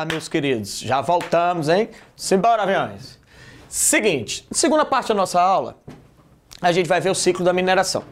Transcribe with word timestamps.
Fala, 0.00 0.12
meus 0.12 0.28
queridos. 0.28 0.80
Já 0.80 1.02
voltamos, 1.02 1.68
hein? 1.68 1.90
Simbora, 2.16 2.62
aviões. 2.62 3.18
Seguinte, 3.68 4.46
segunda 4.50 4.82
parte 4.82 5.08
da 5.08 5.14
nossa 5.14 5.38
aula, 5.38 5.76
a 6.58 6.72
gente 6.72 6.88
vai 6.88 7.02
ver 7.02 7.10
o 7.10 7.14
ciclo 7.14 7.44
da 7.44 7.52
mineração. 7.52 8.02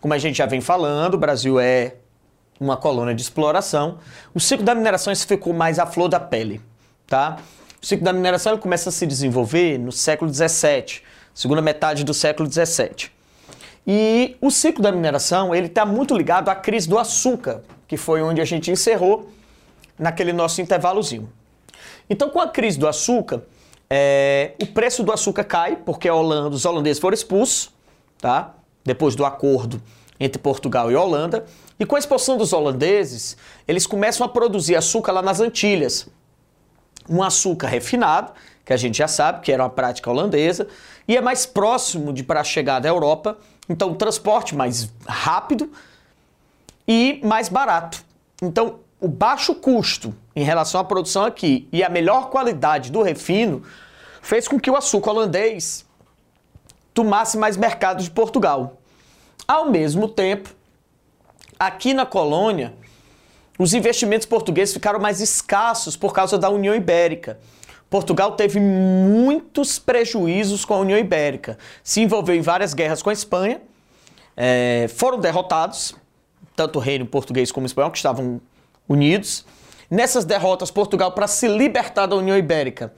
Como 0.00 0.14
a 0.14 0.18
gente 0.18 0.36
já 0.36 0.46
vem 0.46 0.60
falando, 0.60 1.14
o 1.14 1.18
Brasil 1.18 1.58
é 1.58 1.96
uma 2.60 2.76
colônia 2.76 3.12
de 3.16 3.22
exploração. 3.22 3.98
O 4.32 4.38
ciclo 4.38 4.64
da 4.64 4.76
mineração 4.76 5.12
ficou 5.16 5.52
mais 5.52 5.80
à 5.80 5.86
flor 5.86 6.08
da 6.08 6.20
pele, 6.20 6.60
tá? 7.04 7.38
O 7.82 7.86
ciclo 7.86 8.04
da 8.04 8.12
mineração 8.12 8.52
ele 8.52 8.62
começa 8.62 8.90
a 8.90 8.92
se 8.92 9.04
desenvolver 9.04 9.76
no 9.76 9.90
século 9.90 10.30
17, 10.30 11.02
segunda 11.34 11.60
metade 11.60 12.04
do 12.04 12.14
século 12.14 12.48
17. 12.48 13.12
E 13.84 14.36
o 14.40 14.52
ciclo 14.52 14.84
da 14.84 14.92
mineração 14.92 15.52
ele 15.52 15.66
está 15.66 15.84
muito 15.84 16.16
ligado 16.16 16.48
à 16.48 16.54
crise 16.54 16.88
do 16.88 16.96
açúcar, 16.96 17.64
que 17.88 17.96
foi 17.96 18.22
onde 18.22 18.40
a 18.40 18.44
gente 18.44 18.70
encerrou 18.70 19.32
naquele 19.98 20.32
nosso 20.32 20.60
intervalozinho. 20.60 21.30
Então, 22.08 22.28
com 22.30 22.40
a 22.40 22.48
crise 22.48 22.78
do 22.78 22.86
açúcar, 22.86 23.42
é, 23.88 24.52
o 24.60 24.66
preço 24.66 25.02
do 25.02 25.12
açúcar 25.12 25.44
cai, 25.44 25.76
porque 25.76 26.08
Holanda, 26.08 26.54
os 26.54 26.64
holandeses 26.64 26.98
foram 26.98 27.14
expulsos, 27.14 27.70
tá? 28.18 28.54
depois 28.84 29.16
do 29.16 29.24
acordo 29.24 29.82
entre 30.20 30.40
Portugal 30.40 30.90
e 30.90 30.96
Holanda. 30.96 31.44
E 31.78 31.86
com 31.86 31.96
a 31.96 31.98
expulsão 31.98 32.36
dos 32.36 32.52
holandeses, 32.52 33.36
eles 33.66 33.86
começam 33.86 34.24
a 34.24 34.28
produzir 34.28 34.76
açúcar 34.76 35.12
lá 35.12 35.22
nas 35.22 35.40
Antilhas. 35.40 36.06
Um 37.08 37.22
açúcar 37.22 37.68
refinado, 37.68 38.32
que 38.64 38.72
a 38.72 38.76
gente 38.76 38.98
já 38.98 39.08
sabe 39.08 39.40
que 39.40 39.50
era 39.50 39.62
uma 39.62 39.70
prática 39.70 40.10
holandesa, 40.10 40.68
e 41.06 41.16
é 41.16 41.20
mais 41.20 41.44
próximo 41.44 42.12
de 42.12 42.22
para 42.22 42.42
chegar 42.44 42.80
da 42.80 42.88
Europa, 42.88 43.36
então 43.68 43.94
transporte 43.94 44.54
mais 44.54 44.90
rápido 45.06 45.70
e 46.86 47.20
mais 47.22 47.48
barato. 47.48 48.02
Então, 48.40 48.80
o 49.04 49.08
baixo 49.08 49.54
custo 49.54 50.14
em 50.34 50.42
relação 50.42 50.80
à 50.80 50.84
produção 50.84 51.26
aqui 51.26 51.68
e 51.70 51.84
a 51.84 51.90
melhor 51.90 52.30
qualidade 52.30 52.90
do 52.90 53.02
refino 53.02 53.62
fez 54.22 54.48
com 54.48 54.58
que 54.58 54.70
o 54.70 54.76
açúcar 54.76 55.10
holandês 55.10 55.84
tomasse 56.94 57.36
mais 57.36 57.58
mercado 57.58 58.02
de 58.02 58.10
Portugal. 58.10 58.80
Ao 59.46 59.70
mesmo 59.70 60.08
tempo, 60.08 60.48
aqui 61.58 61.92
na 61.92 62.06
colônia, 62.06 62.72
os 63.58 63.74
investimentos 63.74 64.26
portugueses 64.26 64.72
ficaram 64.72 64.98
mais 64.98 65.20
escassos 65.20 65.98
por 65.98 66.14
causa 66.14 66.38
da 66.38 66.48
União 66.48 66.74
Ibérica. 66.74 67.38
Portugal 67.90 68.32
teve 68.32 68.58
muitos 68.58 69.78
prejuízos 69.78 70.64
com 70.64 70.72
a 70.72 70.78
União 70.78 70.98
Ibérica. 70.98 71.58
Se 71.82 72.00
envolveu 72.00 72.34
em 72.34 72.40
várias 72.40 72.72
guerras 72.72 73.02
com 73.02 73.10
a 73.10 73.12
Espanha, 73.12 73.60
é, 74.34 74.86
foram 74.96 75.20
derrotados, 75.20 75.94
tanto 76.56 76.78
o 76.78 76.80
reino 76.80 77.04
português 77.04 77.52
como 77.52 77.64
o 77.64 77.66
espanhol, 77.66 77.90
que 77.90 77.98
estavam 77.98 78.40
unidos. 78.88 79.44
Nessas 79.90 80.24
derrotas, 80.24 80.70
Portugal, 80.70 81.12
para 81.12 81.26
se 81.26 81.46
libertar 81.46 82.06
da 82.06 82.16
União 82.16 82.36
Ibérica, 82.36 82.92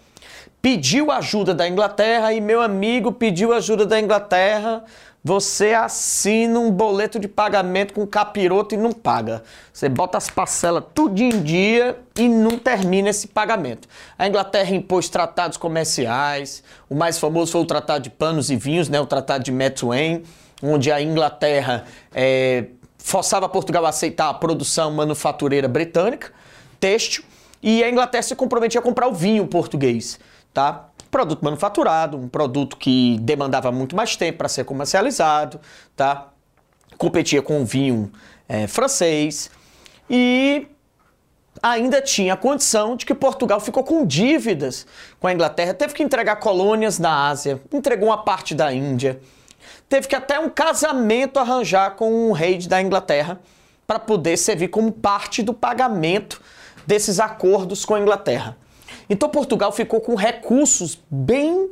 pediu 0.63 1.11
ajuda 1.11 1.55
da 1.55 1.69
Inglaterra 1.69 2.33
e 2.33 2.41
meu 2.41 2.61
amigo 2.61 3.13
pediu 3.13 3.53
ajuda 3.53 3.85
da 3.85 4.01
Inglaterra 4.01 4.85
você 5.27 5.73
assina 5.73 6.57
um 6.61 6.71
boleto 6.71 7.19
de 7.19 7.27
pagamento 7.27 7.93
com 7.93 8.07
capiroto 8.07 8.77
e 8.77 8.79
não 8.79 8.93
paga. 8.93 9.43
Você 9.73 9.89
bota 9.89 10.17
as 10.17 10.31
parcelas 10.31 10.85
tudo 10.95 11.21
em 11.21 11.43
dia 11.43 11.99
e 12.17 12.29
não 12.29 12.57
termina 12.57 13.09
esse 13.09 13.27
pagamento. 13.27 13.89
A 14.17 14.29
Inglaterra 14.29 14.73
impôs 14.73 15.09
tratados 15.09 15.59
comerciais. 15.59 16.63
O 16.89 16.95
mais 16.95 17.19
famoso 17.19 17.51
foi 17.51 17.61
o 17.61 17.65
Tratado 17.65 18.05
de 18.05 18.11
Panos 18.11 18.53
e 18.53 18.57
Vinhos, 18.57 18.89
né? 18.89 19.01
o 19.01 19.07
Tratado 19.07 19.43
de 19.43 19.51
Methuen, 19.51 20.23
onde 20.63 20.93
a 20.93 21.03
Inglaterra 21.03 21.87
é, 22.15 22.67
forçava 23.07 23.49
Portugal 23.49 23.87
a 23.87 23.91
aceitar 23.91 24.29
a 24.29 24.35
produção 24.35 24.91
manufatureira 24.91 25.69
britânica, 25.69 26.33
têxtil, 26.81 27.23
e 27.63 27.85
a 27.85 27.89
Inglaterra 27.89 28.25
se 28.25 28.35
comprometia 28.35 28.81
a 28.81 28.83
comprar 28.83 29.07
o 29.07 29.13
vinho 29.13 29.47
português, 29.47 30.19
tá? 30.53 30.89
produto 31.09 31.41
manufaturado, 31.45 32.17
um 32.17 32.29
produto 32.29 32.77
que 32.77 33.17
demandava 33.21 33.71
muito 33.71 33.95
mais 33.95 34.17
tempo 34.17 34.39
para 34.39 34.49
ser 34.49 34.65
comercializado, 34.65 35.61
tá? 35.95 36.31
Competia 36.99 37.41
com 37.41 37.63
o 37.63 37.65
vinho 37.65 38.11
é, 38.49 38.67
francês 38.67 39.53
e 40.11 40.67
ainda 41.63 42.03
tinha 42.03 42.35
a 42.35 42.37
condição 42.37 42.97
de 42.97 43.07
que 43.07 43.15
Portugal 43.15 43.61
ficou 43.61 43.85
com 43.85 44.05
dívidas 44.05 44.85
com 45.21 45.29
a 45.29 45.33
Inglaterra, 45.33 45.73
teve 45.73 45.95
que 45.95 46.03
entregar 46.03 46.37
colônias 46.37 46.99
na 46.99 47.29
Ásia, 47.29 47.63
entregou 47.73 48.09
uma 48.09 48.19
parte 48.25 48.53
da 48.53 48.75
Índia, 48.75 49.21
teve 49.89 50.09
que 50.09 50.17
até 50.17 50.39
um 50.39 50.49
casamento 50.49 51.39
arranjar 51.39 51.93
com 51.93 52.29
um 52.29 52.33
rei 52.33 52.59
da 52.59 52.81
Inglaterra 52.81 53.41
para 53.87 53.99
poder 53.99 54.37
servir 54.37 54.69
como 54.69 54.91
parte 54.91 55.43
do 55.43 55.55
pagamento 55.55 56.41
desses 56.87 57.21
acordos 57.21 57.85
com 57.85 57.95
a 57.95 58.01
Inglaterra. 58.01 58.57
Então 59.09 59.29
Portugal 59.29 59.71
ficou 59.73 60.01
com 60.01 60.15
recursos 60.15 61.01
bem 61.11 61.71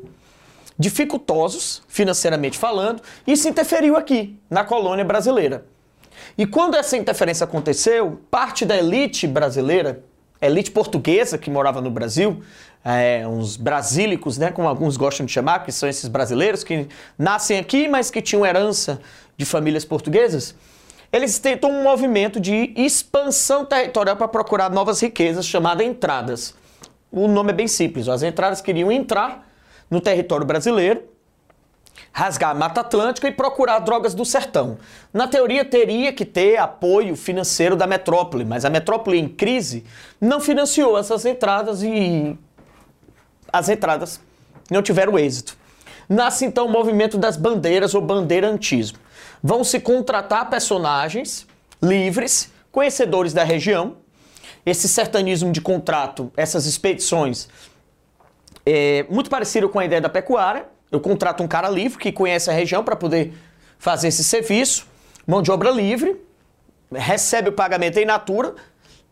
dificultosos, 0.79 1.83
financeiramente 1.89 2.59
falando, 2.59 3.03
e 3.27 3.33
isso 3.33 3.49
interferiu 3.49 3.97
aqui, 3.97 4.37
na 4.51 4.65
colônia 4.65 5.05
brasileira. 5.05 5.67
E 6.37 6.47
quando 6.47 6.77
essa 6.77 6.97
interferência 6.97 7.45
aconteceu, 7.45 8.21
parte 8.31 8.65
da 8.65 8.77
elite 8.77 9.27
brasileira, 9.27 10.03
elite 10.47 10.71
portuguesa 10.71 11.39
que 11.39 11.51
morava 11.51 11.81
no 11.81 11.91
Brasil, 11.91 12.43
é, 12.85 13.27
uns 13.27 13.57
brasílicos, 13.57 14.37
né, 14.37 14.51
como 14.51 14.69
alguns 14.69 14.97
gostam 14.97 15.25
de 15.25 15.33
chamar, 15.33 15.65
que 15.65 15.73
são 15.73 15.89
esses 15.89 16.09
brasileiros 16.09 16.63
que 16.63 16.87
nascem 17.19 17.59
aqui, 17.59 17.89
mas 17.89 18.11
que 18.11 18.21
tinham 18.21 18.45
herança 18.45 19.01
de 19.37 19.45
famílias 19.45 19.85
portuguesas, 19.85 20.55
eles 21.13 21.39
tentam 21.39 21.71
um 21.71 21.83
movimento 21.83 22.39
de 22.39 22.73
expansão 22.77 23.65
territorial 23.65 24.17
para 24.17 24.29
procurar 24.29 24.71
novas 24.71 25.01
riquezas, 25.01 25.47
chamada 25.47 25.83
entradas 25.83 26.55
o 27.15 27.29
nome 27.29 27.51
é 27.51 27.55
bem 27.55 27.69
simples. 27.69 28.09
As 28.09 28.23
entradas 28.25 28.61
queriam 28.61 28.91
entrar 28.91 29.49
no 29.89 30.01
território 30.01 30.45
brasileiro, 30.45 31.03
rasgar 32.17 32.51
a 32.51 32.55
Mata 32.55 32.81
Atlântica 32.81 33.27
e 33.27 33.33
procurar 33.33 33.81
drogas 33.81 34.15
do 34.15 34.25
sertão. 34.25 34.79
Na 35.13 35.27
teoria, 35.27 35.65
teria 35.65 36.13
que 36.13 36.25
ter 36.25 36.57
apoio 36.59 37.17
financeiro 37.17 37.75
da 37.75 37.89
metrópole, 37.89 38.45
mas 38.45 38.65
a 38.65 38.71
metrópole 38.71 39.19
em 39.19 39.29
crise 39.29 39.85
não 40.21 40.39
financiou 40.39 40.97
essas 40.97 41.27
entradas 41.27 41.83
e 41.83 42.39
as 43.53 43.69
entradas 43.69 44.21
não 44.71 44.81
tiveram 44.81 45.19
êxito. 45.19 45.57
Nasce 46.09 46.45
então 46.45 46.67
o 46.67 46.71
movimento 46.71 47.19
das 47.19 47.37
bandeiras 47.37 47.97
ou 47.97 48.01
bandeirantismo. 48.01 48.99
Vão 49.43 49.65
se 49.65 49.81
contratar 49.81 50.49
personagens 50.49 51.49
livres, 51.83 52.53
conhecedores 52.71 53.33
da 53.33 53.43
região, 53.43 53.97
esse 54.65 54.89
sertanismo 54.89 55.51
de 55.51 55.61
contrato, 55.61 56.33
essas 56.37 56.65
expedições, 56.65 57.49
é 58.65 59.05
muito 59.11 59.29
parecido 59.29 59.69
com 59.69 59.79
a 59.79 59.85
ideia 59.85 60.01
da 60.01 60.09
pecuária. 60.09 60.67
Eu 60.95 61.01
contrato 61.01 61.43
um 61.43 61.49
cara 61.49 61.69
livre 61.69 61.99
que 61.99 62.13
conhece 62.13 62.49
a 62.49 62.53
região 62.53 62.85
para 62.85 62.95
poder 62.95 63.35
fazer 63.79 64.09
esse 64.09 64.23
serviço, 64.23 64.87
mão 65.27 65.43
de 65.43 65.51
obra 65.51 65.71
livre, 65.71 66.17
recebe 66.93 67.49
o 67.49 67.53
pagamento 67.53 67.99
em 67.99 68.05
natura 68.05 68.55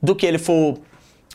do 0.00 0.14
que 0.14 0.24
ele 0.24 0.38
for 0.38 0.78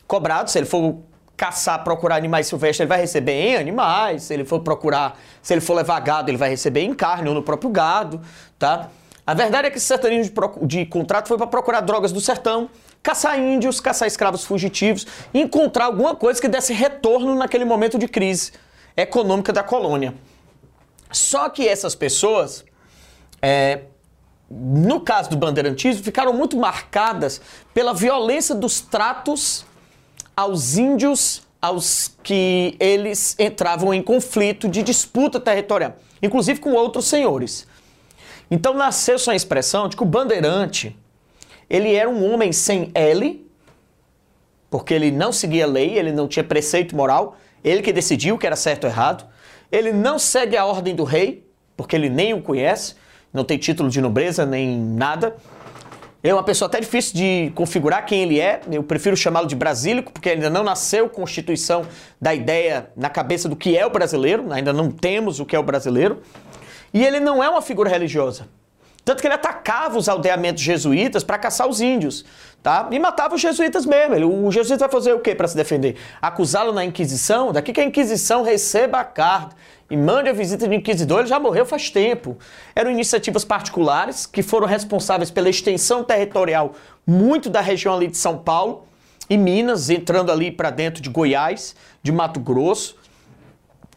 cobrado. 0.08 0.50
Se 0.50 0.58
ele 0.58 0.66
for 0.66 1.00
caçar, 1.36 1.84
procurar 1.84 2.16
animais 2.16 2.48
silvestres, 2.48 2.80
ele 2.80 2.88
vai 2.88 3.02
receber 3.02 3.34
em 3.34 3.58
animais. 3.58 4.24
Se 4.24 4.34
ele 4.34 4.46
for 4.46 4.62
procurar, 4.62 5.20
se 5.42 5.54
ele 5.54 5.60
for 5.60 5.74
levar 5.74 6.00
gado, 6.00 6.32
ele 6.32 6.38
vai 6.38 6.50
receber 6.50 6.82
em 6.82 6.94
carne 6.94 7.28
ou 7.28 7.36
no 7.36 7.44
próprio 7.44 7.70
gado, 7.70 8.22
tá? 8.58 8.90
A 9.26 9.34
verdade 9.34 9.68
é 9.68 9.70
que 9.70 9.78
esse 9.78 9.86
sertanismo 9.86 10.34
de, 10.62 10.68
de 10.68 10.86
contrato 10.86 11.28
foi 11.28 11.38
para 11.38 11.48
procurar 11.48 11.82
drogas 11.82 12.14
do 12.14 12.22
sertão 12.22 12.70
caçar 13.04 13.40
índios, 13.40 13.80
caçar 13.80 14.08
escravos 14.08 14.44
fugitivos, 14.44 15.06
encontrar 15.34 15.86
alguma 15.86 16.16
coisa 16.16 16.42
que 16.42 16.48
desse 16.48 16.74
retorno 16.74 17.36
naquele 17.36 17.64
momento 17.64 17.98
de 17.98 18.08
crise 18.08 18.52
econômica 18.98 19.54
da 19.54 19.64
colônia. 19.64 20.14
Só 21.12 21.50
que 21.50 21.68
essas 21.68 21.96
pessoas, 21.96 22.66
é, 23.42 23.82
no 24.50 25.02
caso 25.02 25.30
do 25.30 25.38
bandeirantismo, 25.38 26.04
ficaram 26.04 26.34
muito 26.34 26.58
marcadas 26.58 27.42
pela 27.74 27.94
violência 27.94 28.56
dos 28.56 28.82
tratos 28.82 29.66
aos 30.36 30.78
índios, 30.78 31.42
aos 31.62 32.16
que 32.22 32.76
eles 32.80 33.36
entravam 33.40 33.94
em 33.94 34.02
conflito 34.02 34.68
de 34.70 34.84
disputa 34.84 35.40
territorial, 35.40 35.96
inclusive 36.22 36.60
com 36.60 36.74
outros 36.74 37.06
senhores. 37.06 37.68
Então 38.50 38.74
nasceu 38.74 39.16
essa 39.16 39.36
expressão 39.36 39.90
de 39.90 39.98
que 39.98 40.04
o 40.04 40.06
bandeirante 40.06 40.96
ele 41.70 41.94
era 41.94 42.10
um 42.10 42.32
homem 42.32 42.54
sem 42.54 42.92
L, 42.94 43.46
porque 44.70 44.94
ele 44.94 45.12
não 45.12 45.32
seguia 45.32 45.66
a 45.66 45.68
lei, 45.68 45.98
ele 45.98 46.12
não 46.12 46.28
tinha 46.28 46.44
preceito 46.44 46.96
moral, 46.96 47.38
ele 47.64 47.82
que 47.82 47.92
decidiu 47.92 48.36
o 48.36 48.38
que 48.38 48.46
era 48.46 48.56
certo 48.56 48.86
ou 48.86 48.90
errado. 48.90 49.26
Ele 49.72 49.92
não 49.92 50.18
segue 50.18 50.56
a 50.56 50.66
ordem 50.66 50.96
do 50.96 51.04
rei, 51.04 51.46
porque 51.76 51.96
ele 51.96 52.10
nem 52.10 52.34
o 52.34 52.42
conhece, 52.42 52.96
não 53.34 53.44
tem 53.44 53.58
título 53.58 53.90
de 53.90 54.02
nobreza 54.02 54.46
nem 54.46 54.80
nada. 54.80 55.36
É 56.24 56.34
uma 56.34 56.44
pessoa 56.44 56.68
até 56.68 56.80
difícil 56.80 57.14
de 57.16 57.52
configurar 57.54 58.06
quem 58.06 58.24
ele 58.24 58.40
é. 58.40 58.62
Eu 58.72 58.84
prefiro 58.84 59.16
chamá-lo 59.16 59.48
de 59.48 59.56
brasílico, 59.56 60.12
porque 60.12 60.30
ainda 60.30 60.50
não 60.50 60.64
nasceu 60.64 61.08
constituição 61.08 61.86
da 62.20 62.34
ideia 62.34 62.90
na 62.96 63.10
cabeça 63.10 63.48
do 63.48 63.56
que 63.56 63.78
é 63.78 63.86
o 63.86 63.90
brasileiro, 63.90 64.52
ainda 64.52 64.74
não 64.74 64.90
temos 64.90 65.40
o 65.40 65.46
que 65.46 65.56
é 65.56 65.60
o 65.60 65.64
brasileiro. 65.64 66.22
E 66.94 67.04
ele 67.06 67.20
não 67.20 67.44
é 67.44 67.50
uma 67.50 67.62
figura 67.62 67.90
religiosa. 67.90 68.48
Tanto 69.08 69.22
que 69.22 69.28
ele 69.28 69.36
atacava 69.36 69.98
os 69.98 70.10
aldeamentos 70.10 70.62
jesuítas 70.62 71.24
para 71.24 71.38
caçar 71.38 71.66
os 71.66 71.80
índios, 71.80 72.26
tá? 72.62 72.90
E 72.92 73.00
matava 73.00 73.36
os 73.36 73.42
jesuítas 73.42 73.86
mesmo. 73.86 74.14
Ele, 74.14 74.26
o 74.26 74.52
jesuíta 74.52 74.80
vai 74.80 74.92
fazer 74.92 75.14
o 75.14 75.22
quê 75.22 75.34
para 75.34 75.48
se 75.48 75.56
defender? 75.56 75.96
Acusá-lo 76.22 76.74
na 76.74 76.84
Inquisição? 76.84 77.54
Daqui 77.54 77.72
que 77.72 77.80
a 77.80 77.86
Inquisição 77.86 78.44
receba 78.44 79.00
a 79.00 79.06
carta 79.06 79.56
e 79.90 79.96
mande 79.96 80.28
a 80.28 80.34
visita 80.34 80.68
de 80.68 80.76
inquisidor, 80.76 81.20
ele 81.20 81.30
já 81.30 81.40
morreu 81.40 81.66
faz 81.66 81.90
tempo. 81.90 82.38
Eram 82.76 82.92
iniciativas 82.92 83.46
particulares 83.46 84.26
que 84.26 84.44
foram 84.44 84.68
responsáveis 84.68 85.32
pela 85.32 85.48
extensão 85.48 86.04
territorial 86.04 86.74
muito 87.06 87.50
da 87.50 87.62
região 87.62 87.96
ali 87.96 88.08
de 88.08 88.18
São 88.18 88.38
Paulo 88.38 88.88
e 89.30 89.38
Minas, 89.38 89.90
entrando 89.90 90.34
ali 90.34 90.52
para 90.52 90.70
dentro 90.70 91.02
de 91.02 91.10
Goiás, 91.10 91.78
de 92.04 92.12
Mato 92.12 92.42
Grosso. 92.42 92.98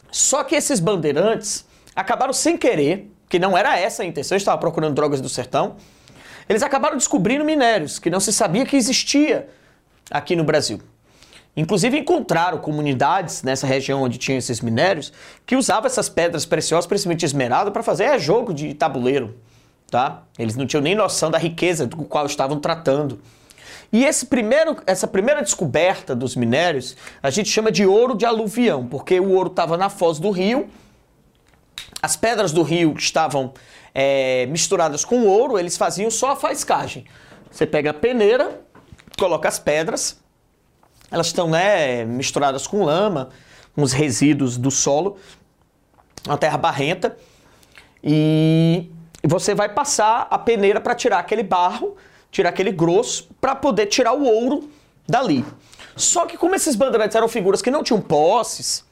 Só 0.09 0.41
que 0.45 0.55
esses 0.55 0.79
bandeirantes 0.79 1.65
acabaram 1.93 2.31
sem 2.31 2.55
querer, 2.55 3.11
que 3.31 3.39
não 3.39 3.57
era 3.57 3.79
essa 3.79 4.03
a 4.03 4.05
intenção, 4.05 4.35
eles 4.35 4.41
estavam 4.41 4.59
procurando 4.59 4.93
drogas 4.93 5.21
do 5.21 5.29
sertão, 5.29 5.77
eles 6.49 6.61
acabaram 6.61 6.97
descobrindo 6.97 7.45
minérios 7.45 7.97
que 7.97 8.09
não 8.09 8.19
se 8.19 8.33
sabia 8.33 8.65
que 8.65 8.75
existia 8.75 9.47
aqui 10.11 10.35
no 10.35 10.43
Brasil. 10.43 10.81
Inclusive 11.55 11.97
encontraram 11.97 12.57
comunidades 12.57 13.41
nessa 13.41 13.65
região 13.65 14.03
onde 14.03 14.17
tinha 14.17 14.37
esses 14.37 14.59
minérios 14.59 15.13
que 15.45 15.55
usavam 15.55 15.87
essas 15.87 16.09
pedras 16.09 16.45
preciosas, 16.45 16.85
principalmente 16.85 17.23
esmeralda, 17.23 17.71
para 17.71 17.81
fazer 17.81 18.19
jogo 18.19 18.53
de 18.53 18.73
tabuleiro, 18.73 19.33
tá? 19.89 20.23
Eles 20.37 20.57
não 20.57 20.67
tinham 20.67 20.81
nem 20.81 20.93
noção 20.93 21.31
da 21.31 21.37
riqueza 21.37 21.87
do 21.87 22.03
qual 22.03 22.25
estavam 22.25 22.59
tratando. 22.59 23.21
E 23.93 24.03
esse 24.03 24.25
primeiro, 24.25 24.75
essa 24.85 25.07
primeira 25.07 25.41
descoberta 25.41 26.13
dos 26.13 26.35
minérios 26.35 26.97
a 27.23 27.29
gente 27.29 27.47
chama 27.47 27.71
de 27.71 27.85
ouro 27.85 28.13
de 28.13 28.25
aluvião, 28.25 28.85
porque 28.87 29.21
o 29.21 29.31
ouro 29.31 29.49
estava 29.49 29.77
na 29.77 29.89
foz 29.89 30.19
do 30.19 30.31
rio, 30.31 30.69
as 32.01 32.15
pedras 32.15 32.51
do 32.51 32.63
rio 32.63 32.95
estavam 32.97 33.53
é, 33.93 34.45
misturadas 34.47 35.05
com 35.05 35.25
ouro, 35.25 35.59
eles 35.59 35.77
faziam 35.77 36.09
só 36.09 36.31
a 36.31 36.35
faiscagem. 36.35 37.05
Você 37.49 37.65
pega 37.65 37.91
a 37.91 37.93
peneira, 37.93 38.61
coloca 39.17 39.47
as 39.47 39.59
pedras, 39.59 40.17
elas 41.11 41.27
estão 41.27 41.49
né, 41.49 42.05
misturadas 42.05 42.65
com 42.65 42.83
lama, 42.83 43.29
com 43.75 43.83
os 43.83 43.91
resíduos 43.91 44.57
do 44.57 44.71
solo, 44.71 45.17
uma 46.25 46.37
terra 46.37 46.57
barrenta, 46.57 47.17
e 48.03 48.89
você 49.23 49.53
vai 49.53 49.69
passar 49.69 50.27
a 50.29 50.39
peneira 50.39 50.79
para 50.81 50.95
tirar 50.95 51.19
aquele 51.19 51.43
barro, 51.43 51.95
tirar 52.31 52.49
aquele 52.49 52.71
grosso, 52.71 53.29
para 53.39 53.53
poder 53.53 53.87
tirar 53.87 54.13
o 54.13 54.23
ouro 54.23 54.69
dali. 55.07 55.45
Só 55.95 56.25
que 56.25 56.37
como 56.37 56.55
esses 56.55 56.75
bandeirantes 56.75 57.15
eram 57.15 57.27
figuras 57.27 57.61
que 57.61 57.69
não 57.69 57.83
tinham 57.83 58.01
posses, 58.01 58.83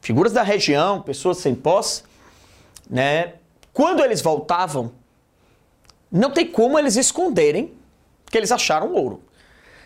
figuras 0.00 0.32
da 0.32 0.42
região, 0.42 1.00
pessoas 1.00 1.38
sem 1.38 1.54
posse, 1.54 2.02
né? 2.90 3.34
Quando 3.72 4.04
eles 4.04 4.20
voltavam, 4.20 4.92
não 6.10 6.32
tem 6.32 6.46
como 6.46 6.76
eles 6.76 6.96
esconderem 6.96 7.72
que 8.26 8.36
eles 8.36 8.50
acharam 8.50 8.92
ouro. 8.92 9.22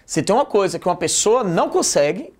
Se 0.07 0.23
tem 0.23 0.35
uma 0.35 0.47
coisa 0.47 0.79
que 0.79 0.89
uma 0.89 0.97
pessoa 0.97 1.45
não 1.45 1.69
consegue, 1.69 2.33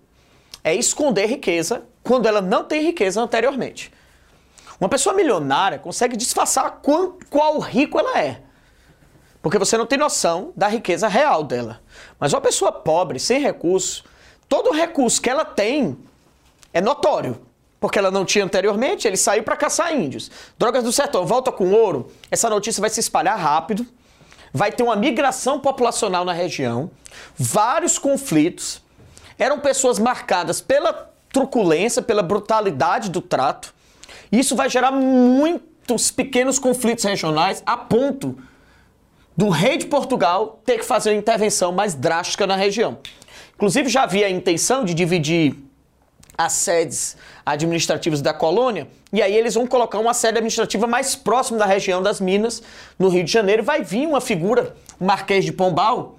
é 0.63 0.73
esconder 0.73 1.27
riqueza 1.27 1.85
quando 2.03 2.27
ela 2.27 2.41
não 2.41 2.63
tem 2.63 2.81
riqueza 2.81 3.21
anteriormente. 3.21 3.93
Uma 4.79 4.89
pessoa 4.89 5.15
milionária 5.15 5.79
consegue 5.79 6.17
disfarçar 6.17 6.81
qual, 6.81 7.59
rico 7.59 7.99
ela 7.99 8.19
é. 8.19 8.41
Porque 9.41 9.59
você 9.59 9.77
não 9.77 9.85
tem 9.85 9.97
noção 9.97 10.51
da 10.55 10.67
riqueza 10.67 11.07
real 11.07 11.43
dela. 11.43 11.81
Mas 12.19 12.33
uma 12.33 12.41
pessoa 12.41 12.71
pobre, 12.71 13.19
sem 13.19 13.39
recurso, 13.39 14.03
todo 14.49 14.71
recurso 14.71 15.21
que 15.21 15.29
ela 15.29 15.45
tem 15.45 15.97
é 16.73 16.81
notório. 16.81 17.44
Porque 17.85 17.99
ela 17.99 18.09
não 18.09 18.25
tinha 18.25 18.43
anteriormente, 18.43 19.07
ele 19.07 19.15
saiu 19.15 19.43
para 19.43 19.55
caçar 19.55 19.95
índios. 19.95 20.31
Drogas 20.57 20.83
do 20.83 20.91
sertão, 20.91 21.23
volta 21.23 21.51
com 21.51 21.71
ouro, 21.71 22.11
essa 22.31 22.49
notícia 22.49 22.81
vai 22.81 22.89
se 22.89 22.99
espalhar 22.99 23.37
rápido 23.37 23.85
vai 24.51 24.71
ter 24.71 24.83
uma 24.83 24.95
migração 24.95 25.59
populacional 25.59 26.23
na 26.23 26.31
região, 26.31 26.89
vários 27.37 27.99
conflitos. 27.99 28.81
Eram 29.37 29.59
pessoas 29.59 29.99
marcadas 29.99 30.61
pela 30.61 31.11
truculência, 31.29 32.01
pela 32.01 32.23
brutalidade 32.23 33.09
do 33.09 33.19
trato. 33.19 33.73
Isso 34.31 34.55
vai 34.55 34.69
gerar 34.69 34.91
muitos 34.91 36.09
pequenos 36.09 36.57
conflitos 36.57 37.03
regionais 37.03 37.61
a 37.65 37.75
ponto 37.75 38.37
do 39.35 39.49
rei 39.49 39.77
de 39.77 39.87
Portugal 39.87 40.61
ter 40.65 40.77
que 40.77 40.85
fazer 40.85 41.09
uma 41.09 41.19
intervenção 41.19 41.73
mais 41.73 41.93
drástica 41.93 42.47
na 42.47 42.55
região. 42.55 42.97
Inclusive 43.55 43.89
já 43.89 44.03
havia 44.03 44.27
a 44.27 44.29
intenção 44.29 44.85
de 44.85 44.93
dividir 44.93 45.64
as 46.37 46.53
sedes 46.53 47.15
administrativas 47.45 48.21
da 48.21 48.33
colônia, 48.33 48.87
e 49.11 49.21
aí 49.21 49.33
eles 49.35 49.53
vão 49.53 49.65
colocar 49.65 49.99
uma 49.99 50.13
sede 50.13 50.37
administrativa 50.37 50.85
mais 50.85 51.15
próxima 51.15 51.57
da 51.57 51.65
região 51.65 52.01
das 52.01 52.19
Minas, 52.19 52.61
no 52.99 53.09
Rio 53.09 53.23
de 53.23 53.31
Janeiro, 53.31 53.63
vai 53.63 53.83
vir 53.83 54.07
uma 54.07 54.19
figura, 54.19 54.75
o 54.99 55.05
Marquês 55.05 55.45
de 55.45 55.53
Pombal, 55.53 56.17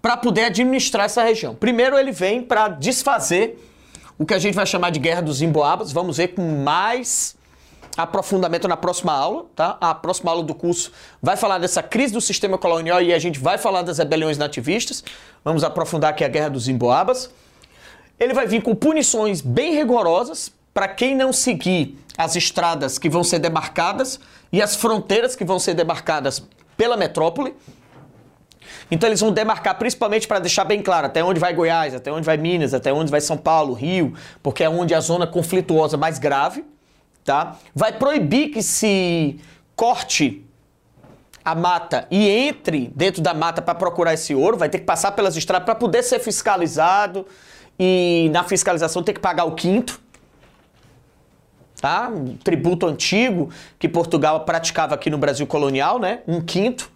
para 0.00 0.16
poder 0.16 0.44
administrar 0.44 1.06
essa 1.06 1.22
região. 1.22 1.54
Primeiro 1.54 1.96
ele 1.98 2.10
vem 2.10 2.42
para 2.42 2.68
desfazer 2.68 3.58
o 4.18 4.26
que 4.26 4.34
a 4.34 4.38
gente 4.38 4.54
vai 4.54 4.66
chamar 4.66 4.90
de 4.90 4.98
Guerra 4.98 5.20
dos 5.20 5.42
Emboabas, 5.42 5.92
vamos 5.92 6.16
ver 6.16 6.28
com 6.28 6.42
mais 6.62 7.36
aprofundamento 7.96 8.66
na 8.66 8.76
próxima 8.76 9.12
aula, 9.12 9.44
tá? 9.54 9.76
A 9.80 9.94
próxima 9.94 10.30
aula 10.30 10.42
do 10.42 10.54
curso 10.54 10.92
vai 11.20 11.36
falar 11.36 11.58
dessa 11.58 11.82
crise 11.82 12.12
do 12.12 12.20
sistema 12.20 12.56
colonial 12.56 13.02
e 13.02 13.12
a 13.12 13.18
gente 13.18 13.38
vai 13.38 13.58
falar 13.58 13.82
das 13.82 13.98
rebeliões 13.98 14.38
nativistas. 14.38 15.04
Vamos 15.44 15.62
aprofundar 15.62 16.10
aqui 16.10 16.24
a 16.24 16.28
Guerra 16.28 16.48
dos 16.48 16.68
Emboabas. 16.68 17.30
Ele 18.22 18.32
vai 18.32 18.46
vir 18.46 18.62
com 18.62 18.72
punições 18.72 19.40
bem 19.40 19.74
rigorosas 19.74 20.52
para 20.72 20.86
quem 20.86 21.16
não 21.16 21.32
seguir 21.32 21.98
as 22.16 22.36
estradas 22.36 22.96
que 22.96 23.08
vão 23.08 23.24
ser 23.24 23.40
demarcadas 23.40 24.20
e 24.52 24.62
as 24.62 24.76
fronteiras 24.76 25.34
que 25.34 25.44
vão 25.44 25.58
ser 25.58 25.74
demarcadas 25.74 26.40
pela 26.76 26.96
metrópole. 26.96 27.52
Então 28.88 29.08
eles 29.08 29.20
vão 29.20 29.32
demarcar 29.32 29.76
principalmente 29.76 30.28
para 30.28 30.38
deixar 30.38 30.62
bem 30.62 30.80
claro 30.80 31.08
até 31.08 31.24
onde 31.24 31.40
vai 31.40 31.52
Goiás, 31.52 31.96
até 31.96 32.12
onde 32.12 32.24
vai 32.24 32.36
Minas, 32.36 32.72
até 32.72 32.92
onde 32.92 33.10
vai 33.10 33.20
São 33.20 33.36
Paulo, 33.36 33.74
Rio, 33.74 34.14
porque 34.40 34.62
é 34.62 34.70
onde 34.70 34.94
a 34.94 35.00
zona 35.00 35.26
conflituosa 35.26 35.96
mais 35.96 36.20
grave, 36.20 36.64
tá? 37.24 37.56
Vai 37.74 37.90
proibir 37.90 38.50
que 38.50 38.62
se 38.62 39.40
corte 39.74 40.46
a 41.44 41.56
mata 41.56 42.06
e 42.08 42.28
entre 42.28 42.92
dentro 42.94 43.20
da 43.20 43.34
mata 43.34 43.60
para 43.60 43.74
procurar 43.74 44.14
esse 44.14 44.32
ouro, 44.32 44.56
vai 44.56 44.68
ter 44.68 44.78
que 44.78 44.84
passar 44.84 45.10
pelas 45.10 45.36
estradas 45.36 45.64
para 45.64 45.74
poder 45.74 46.04
ser 46.04 46.20
fiscalizado 46.20 47.26
e 47.84 48.28
na 48.28 48.44
fiscalização 48.44 49.02
tem 49.02 49.12
que 49.12 49.20
pagar 49.20 49.44
o 49.44 49.56
quinto. 49.56 50.00
Tá? 51.80 52.08
Um 52.08 52.36
tributo 52.36 52.86
antigo 52.86 53.50
que 53.76 53.88
Portugal 53.88 54.44
praticava 54.44 54.94
aqui 54.94 55.10
no 55.10 55.18
Brasil 55.18 55.48
colonial, 55.48 55.98
né? 55.98 56.20
Um 56.28 56.40
quinto 56.40 56.88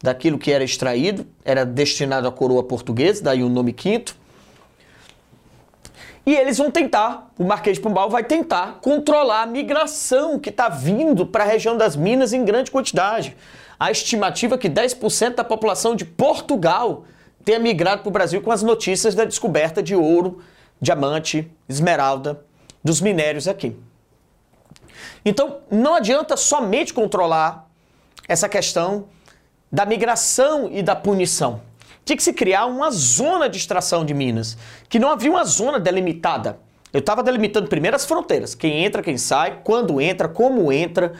daquilo 0.00 0.38
que 0.38 0.52
era 0.52 0.62
extraído 0.62 1.26
era 1.44 1.66
destinado 1.66 2.28
à 2.28 2.30
coroa 2.30 2.62
portuguesa, 2.62 3.20
daí 3.24 3.42
o 3.42 3.48
nome 3.48 3.72
quinto. 3.72 4.14
E 6.24 6.36
eles 6.36 6.58
vão 6.58 6.70
tentar, 6.70 7.32
o 7.36 7.42
Marquês 7.42 7.78
de 7.78 7.82
Pombal 7.82 8.08
vai 8.08 8.22
tentar 8.22 8.78
controlar 8.80 9.42
a 9.42 9.46
migração 9.46 10.38
que 10.38 10.50
está 10.50 10.68
vindo 10.68 11.26
para 11.26 11.42
a 11.42 11.46
região 11.48 11.76
das 11.76 11.96
Minas 11.96 12.32
em 12.32 12.44
grande 12.44 12.70
quantidade. 12.70 13.36
A 13.76 13.90
estimativa 13.90 14.54
é 14.54 14.58
que 14.58 14.70
10% 14.70 15.34
da 15.34 15.42
população 15.42 15.96
de 15.96 16.04
Portugal 16.04 17.06
tenha 17.44 17.58
migrado 17.58 18.02
para 18.02 18.08
o 18.08 18.12
Brasil 18.12 18.40
com 18.40 18.50
as 18.50 18.62
notícias 18.62 19.14
da 19.14 19.24
descoberta 19.24 19.82
de 19.82 19.94
ouro, 19.94 20.42
diamante, 20.80 21.50
esmeralda, 21.68 22.44
dos 22.82 23.00
minérios 23.00 23.46
aqui. 23.46 23.76
Então, 25.24 25.58
não 25.70 25.94
adianta 25.94 26.36
somente 26.36 26.92
controlar 26.92 27.68
essa 28.28 28.48
questão 28.48 29.06
da 29.70 29.86
migração 29.86 30.68
e 30.70 30.82
da 30.82 30.96
punição. 30.96 31.62
Tinha 32.04 32.16
que 32.16 32.22
se 32.22 32.32
criar 32.32 32.66
uma 32.66 32.90
zona 32.90 33.48
de 33.48 33.56
extração 33.56 34.04
de 34.04 34.12
minas, 34.12 34.56
que 34.88 34.98
não 34.98 35.08
havia 35.08 35.30
uma 35.30 35.44
zona 35.44 35.78
delimitada. 35.78 36.58
Eu 36.92 36.98
estava 36.98 37.22
delimitando 37.22 37.68
primeiro 37.68 37.96
as 37.96 38.04
fronteiras, 38.04 38.54
quem 38.54 38.84
entra, 38.84 39.02
quem 39.02 39.16
sai, 39.16 39.60
quando 39.62 40.00
entra, 40.00 40.28
como 40.28 40.72
entra, 40.72 41.14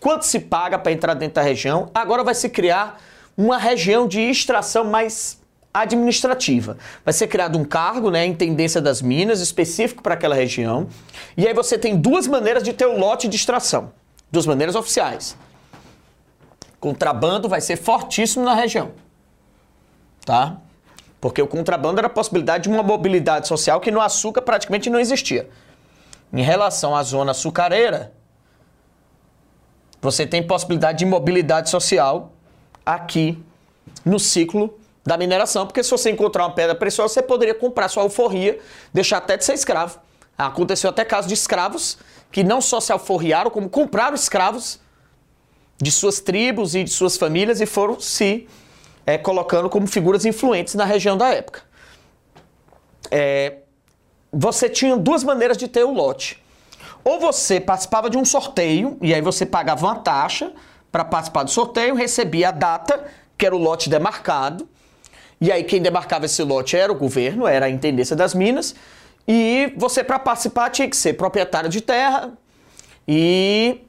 quanto 0.00 0.24
se 0.24 0.40
paga 0.40 0.78
para 0.78 0.90
entrar 0.90 1.14
dentro 1.14 1.34
da 1.34 1.42
região. 1.42 1.90
Agora 1.94 2.24
vai 2.24 2.34
se 2.34 2.48
criar 2.48 3.00
uma 3.36 3.58
região 3.58 4.08
de 4.08 4.20
extração 4.20 4.84
mais 4.84 5.41
administrativa. 5.72 6.76
Vai 7.04 7.14
ser 7.14 7.26
criado 7.28 7.58
um 7.58 7.64
cargo, 7.64 8.10
né, 8.10 8.26
Intendência 8.26 8.80
das 8.80 9.00
Minas, 9.00 9.40
específico 9.40 10.02
para 10.02 10.14
aquela 10.14 10.34
região. 10.34 10.88
E 11.36 11.46
aí 11.46 11.54
você 11.54 11.78
tem 11.78 11.96
duas 11.96 12.26
maneiras 12.26 12.62
de 12.62 12.72
ter 12.72 12.86
o 12.86 12.98
lote 12.98 13.28
de 13.28 13.36
extração. 13.36 13.92
Duas 14.30 14.46
maneiras 14.46 14.74
oficiais. 14.74 15.36
Contrabando 16.78 17.48
vai 17.48 17.60
ser 17.60 17.76
fortíssimo 17.76 18.44
na 18.44 18.54
região. 18.54 18.92
Tá? 20.24 20.58
Porque 21.20 21.40
o 21.40 21.46
contrabando 21.46 22.00
era 22.00 22.06
a 22.06 22.10
possibilidade 22.10 22.64
de 22.64 22.68
uma 22.68 22.82
mobilidade 22.82 23.48
social 23.48 23.80
que 23.80 23.90
no 23.90 24.00
açúcar 24.00 24.42
praticamente 24.42 24.90
não 24.90 24.98
existia. 24.98 25.48
Em 26.32 26.42
relação 26.42 26.94
à 26.96 27.02
zona 27.02 27.30
açucareira, 27.30 28.12
você 30.00 30.26
tem 30.26 30.42
possibilidade 30.42 30.98
de 30.98 31.06
mobilidade 31.06 31.70
social 31.70 32.32
aqui 32.84 33.42
no 34.04 34.18
ciclo 34.18 34.76
da 35.04 35.16
mineração, 35.16 35.66
porque 35.66 35.82
se 35.82 35.90
você 35.90 36.10
encontrar 36.10 36.44
uma 36.44 36.54
pedra 36.54 36.74
preciosa, 36.74 37.14
você 37.14 37.22
poderia 37.22 37.54
comprar 37.54 37.88
sua 37.88 38.04
alforria, 38.04 38.58
deixar 38.92 39.18
até 39.18 39.36
de 39.36 39.44
ser 39.44 39.54
escravo. 39.54 39.98
Aconteceu 40.38 40.90
até 40.90 41.04
casos 41.04 41.28
de 41.28 41.34
escravos 41.34 41.98
que 42.30 42.42
não 42.42 42.60
só 42.60 42.80
se 42.80 42.92
alforriaram, 42.92 43.50
como 43.50 43.68
compraram 43.68 44.14
escravos 44.14 44.80
de 45.76 45.90
suas 45.90 46.20
tribos 46.20 46.74
e 46.74 46.84
de 46.84 46.90
suas 46.90 47.16
famílias 47.16 47.60
e 47.60 47.66
foram 47.66 48.00
se 48.00 48.48
é, 49.04 49.18
colocando 49.18 49.68
como 49.68 49.86
figuras 49.86 50.24
influentes 50.24 50.74
na 50.74 50.84
região 50.84 51.16
da 51.16 51.28
época. 51.28 51.62
É, 53.10 53.56
você 54.32 54.68
tinha 54.68 54.96
duas 54.96 55.22
maneiras 55.22 55.56
de 55.56 55.68
ter 55.68 55.84
o 55.84 55.92
lote. 55.92 56.42
Ou 57.04 57.18
você 57.18 57.60
participava 57.60 58.08
de 58.08 58.16
um 58.16 58.24
sorteio, 58.24 58.96
e 59.02 59.12
aí 59.12 59.20
você 59.20 59.44
pagava 59.44 59.84
uma 59.86 59.96
taxa 59.96 60.52
para 60.90 61.04
participar 61.04 61.42
do 61.42 61.50
sorteio, 61.50 61.94
recebia 61.94 62.48
a 62.48 62.52
data, 62.52 63.04
que 63.36 63.44
era 63.44 63.54
o 63.54 63.58
lote 63.58 63.90
demarcado, 63.90 64.68
e 65.42 65.50
aí 65.50 65.64
quem 65.64 65.82
demarcava 65.82 66.26
esse 66.26 66.40
lote 66.40 66.76
era 66.76 66.92
o 66.92 66.94
governo, 66.94 67.48
era 67.48 67.66
a 67.66 67.68
intendência 67.68 68.14
das 68.14 68.32
minas, 68.32 68.76
e 69.26 69.72
você 69.76 70.04
para 70.04 70.16
participar 70.16 70.70
tinha 70.70 70.88
que 70.88 70.96
ser 70.96 71.14
proprietário 71.14 71.68
de 71.68 71.80
terra 71.80 72.32
e 73.08 73.80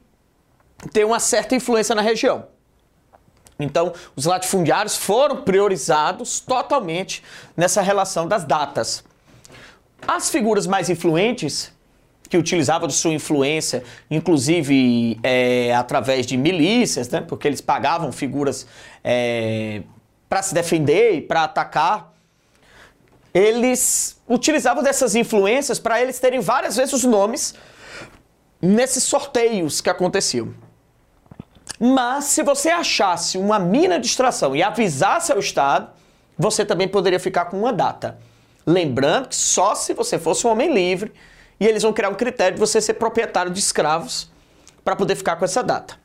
ter 0.92 1.04
uma 1.04 1.20
certa 1.20 1.54
influência 1.54 1.94
na 1.94 2.02
região. 2.02 2.46
Então, 3.56 3.92
os 4.16 4.24
latifundiários 4.24 4.96
foram 4.96 5.42
priorizados 5.42 6.40
totalmente 6.40 7.22
nessa 7.56 7.80
relação 7.82 8.26
das 8.26 8.42
datas. 8.42 9.04
As 10.08 10.28
figuras 10.30 10.66
mais 10.66 10.90
influentes, 10.90 11.72
que 12.28 12.36
utilizavam 12.36 12.88
de 12.88 12.94
sua 12.94 13.12
influência, 13.12 13.84
inclusive 14.10 15.20
é, 15.22 15.72
através 15.72 16.26
de 16.26 16.36
milícias, 16.36 17.08
né, 17.10 17.20
porque 17.20 17.46
eles 17.46 17.60
pagavam 17.60 18.10
figuras 18.10 18.66
é, 19.04 19.82
para 20.34 20.42
se 20.42 20.52
defender 20.52 21.14
e 21.14 21.20
para 21.22 21.44
atacar, 21.44 22.12
eles 23.32 24.20
utilizavam 24.28 24.82
dessas 24.82 25.14
influências 25.14 25.78
para 25.78 26.02
eles 26.02 26.18
terem 26.18 26.40
várias 26.40 26.74
vezes 26.74 26.92
os 26.92 27.04
nomes 27.04 27.54
nesses 28.60 29.04
sorteios 29.04 29.80
que 29.80 29.88
aconteciam. 29.88 30.52
Mas 31.78 32.24
se 32.24 32.42
você 32.42 32.68
achasse 32.68 33.38
uma 33.38 33.60
mina 33.60 33.96
de 34.00 34.08
extração 34.08 34.56
e 34.56 34.62
avisasse 34.62 35.30
ao 35.30 35.38
Estado, 35.38 35.90
você 36.36 36.64
também 36.64 36.88
poderia 36.88 37.20
ficar 37.20 37.44
com 37.44 37.56
uma 37.56 37.72
data. 37.72 38.18
Lembrando 38.66 39.28
que 39.28 39.36
só 39.36 39.76
se 39.76 39.94
você 39.94 40.18
fosse 40.18 40.44
um 40.48 40.50
homem 40.50 40.74
livre 40.74 41.12
e 41.60 41.64
eles 41.64 41.84
vão 41.84 41.92
criar 41.92 42.08
um 42.08 42.16
critério 42.16 42.54
de 42.54 42.60
você 42.60 42.80
ser 42.80 42.94
proprietário 42.94 43.52
de 43.52 43.60
escravos 43.60 44.28
para 44.84 44.96
poder 44.96 45.14
ficar 45.14 45.36
com 45.36 45.44
essa 45.44 45.62
data. 45.62 45.96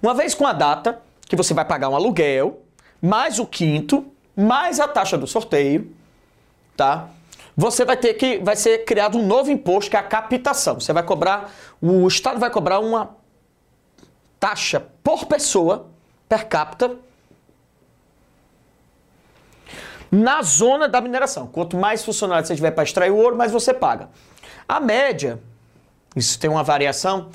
Uma 0.00 0.14
vez 0.14 0.36
com 0.36 0.46
a 0.46 0.52
data, 0.52 1.02
que 1.28 1.36
você 1.36 1.52
vai 1.52 1.64
pagar 1.64 1.88
um 1.88 1.96
aluguel, 1.96 2.62
mais 3.00 3.38
o 3.38 3.46
quinto, 3.46 4.06
mais 4.36 4.80
a 4.80 4.88
taxa 4.88 5.16
do 5.16 5.26
sorteio, 5.26 5.94
tá? 6.76 7.08
Você 7.56 7.84
vai 7.84 7.96
ter 7.96 8.14
que 8.14 8.38
vai 8.38 8.54
ser 8.54 8.84
criado 8.84 9.16
um 9.16 9.26
novo 9.26 9.50
imposto 9.50 9.90
que 9.90 9.96
é 9.96 10.00
a 10.00 10.02
captação. 10.02 10.78
Você 10.78 10.92
vai 10.92 11.02
cobrar, 11.02 11.50
o 11.80 12.06
estado 12.06 12.38
vai 12.38 12.50
cobrar 12.50 12.80
uma 12.80 13.16
taxa 14.38 14.86
por 15.02 15.24
pessoa, 15.24 15.86
per 16.28 16.46
capita, 16.46 16.96
na 20.10 20.42
zona 20.42 20.88
da 20.88 21.00
mineração. 21.00 21.46
Quanto 21.46 21.76
mais 21.76 22.04
funcionários 22.04 22.48
você 22.48 22.56
tiver 22.56 22.70
para 22.70 22.84
extrair 22.84 23.10
o 23.10 23.16
ouro, 23.16 23.36
mais 23.36 23.50
você 23.50 23.72
paga. 23.72 24.10
A 24.68 24.78
média, 24.78 25.40
isso 26.14 26.38
tem 26.38 26.50
uma 26.50 26.62
variação 26.62 27.30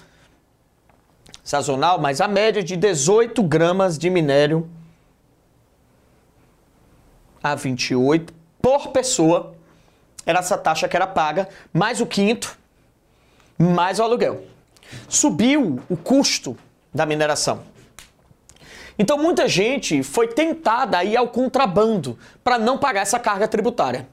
sazonal, 1.43 1.99
mas 1.99 2.21
a 2.21 2.27
média 2.27 2.63
de 2.63 2.75
18 2.75 3.41
gramas 3.43 3.97
de 3.97 4.09
minério 4.09 4.69
a 7.43 7.55
28 7.55 8.33
por 8.62 8.89
pessoa 8.89 9.55
era 10.25 10.39
essa 10.39 10.57
taxa 10.57 10.88
que 10.88 10.95
era 10.95 11.07
paga, 11.07 11.50
mais 11.74 12.00
o 12.00 12.05
quinto, 12.05 12.57
mais 13.57 14.00
o 14.00 14.03
aluguel. 14.03 14.43
Subiu 15.10 15.79
o 15.89 15.98
custo 15.98 16.57
da 16.93 17.05
mineração. 17.05 17.63
Então 19.00 19.17
muita 19.17 19.48
gente 19.48 20.03
foi 20.03 20.27
tentada 20.27 20.98
a 20.98 21.03
ir 21.03 21.17
ao 21.17 21.27
contrabando 21.27 22.19
para 22.43 22.60
não 22.60 22.77
pagar 22.77 23.01
essa 23.01 23.17
carga 23.17 23.48
tributária. 23.48 24.07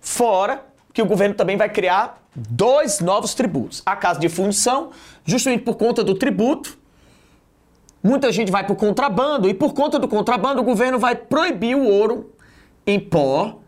Fora 0.00 0.64
que 0.92 1.00
o 1.00 1.06
governo 1.06 1.34
também 1.34 1.56
vai 1.56 1.68
criar 1.68 2.20
dois 2.34 3.00
novos 3.00 3.34
tributos. 3.34 3.82
A 3.86 3.94
casa 3.94 4.18
de 4.18 4.28
fundição, 4.28 4.90
justamente 5.24 5.62
por 5.62 5.76
conta 5.76 6.02
do 6.02 6.14
tributo, 6.14 6.76
muita 8.02 8.32
gente 8.32 8.50
vai 8.50 8.64
para 8.64 8.72
o 8.72 8.76
contrabando 8.76 9.48
e 9.48 9.54
por 9.54 9.72
conta 9.72 9.98
do 9.98 10.08
contrabando 10.08 10.60
o 10.60 10.64
governo 10.64 10.98
vai 10.98 11.14
proibir 11.14 11.76
o 11.76 11.84
ouro 11.84 12.32
em 12.88 12.98
pó 12.98 13.58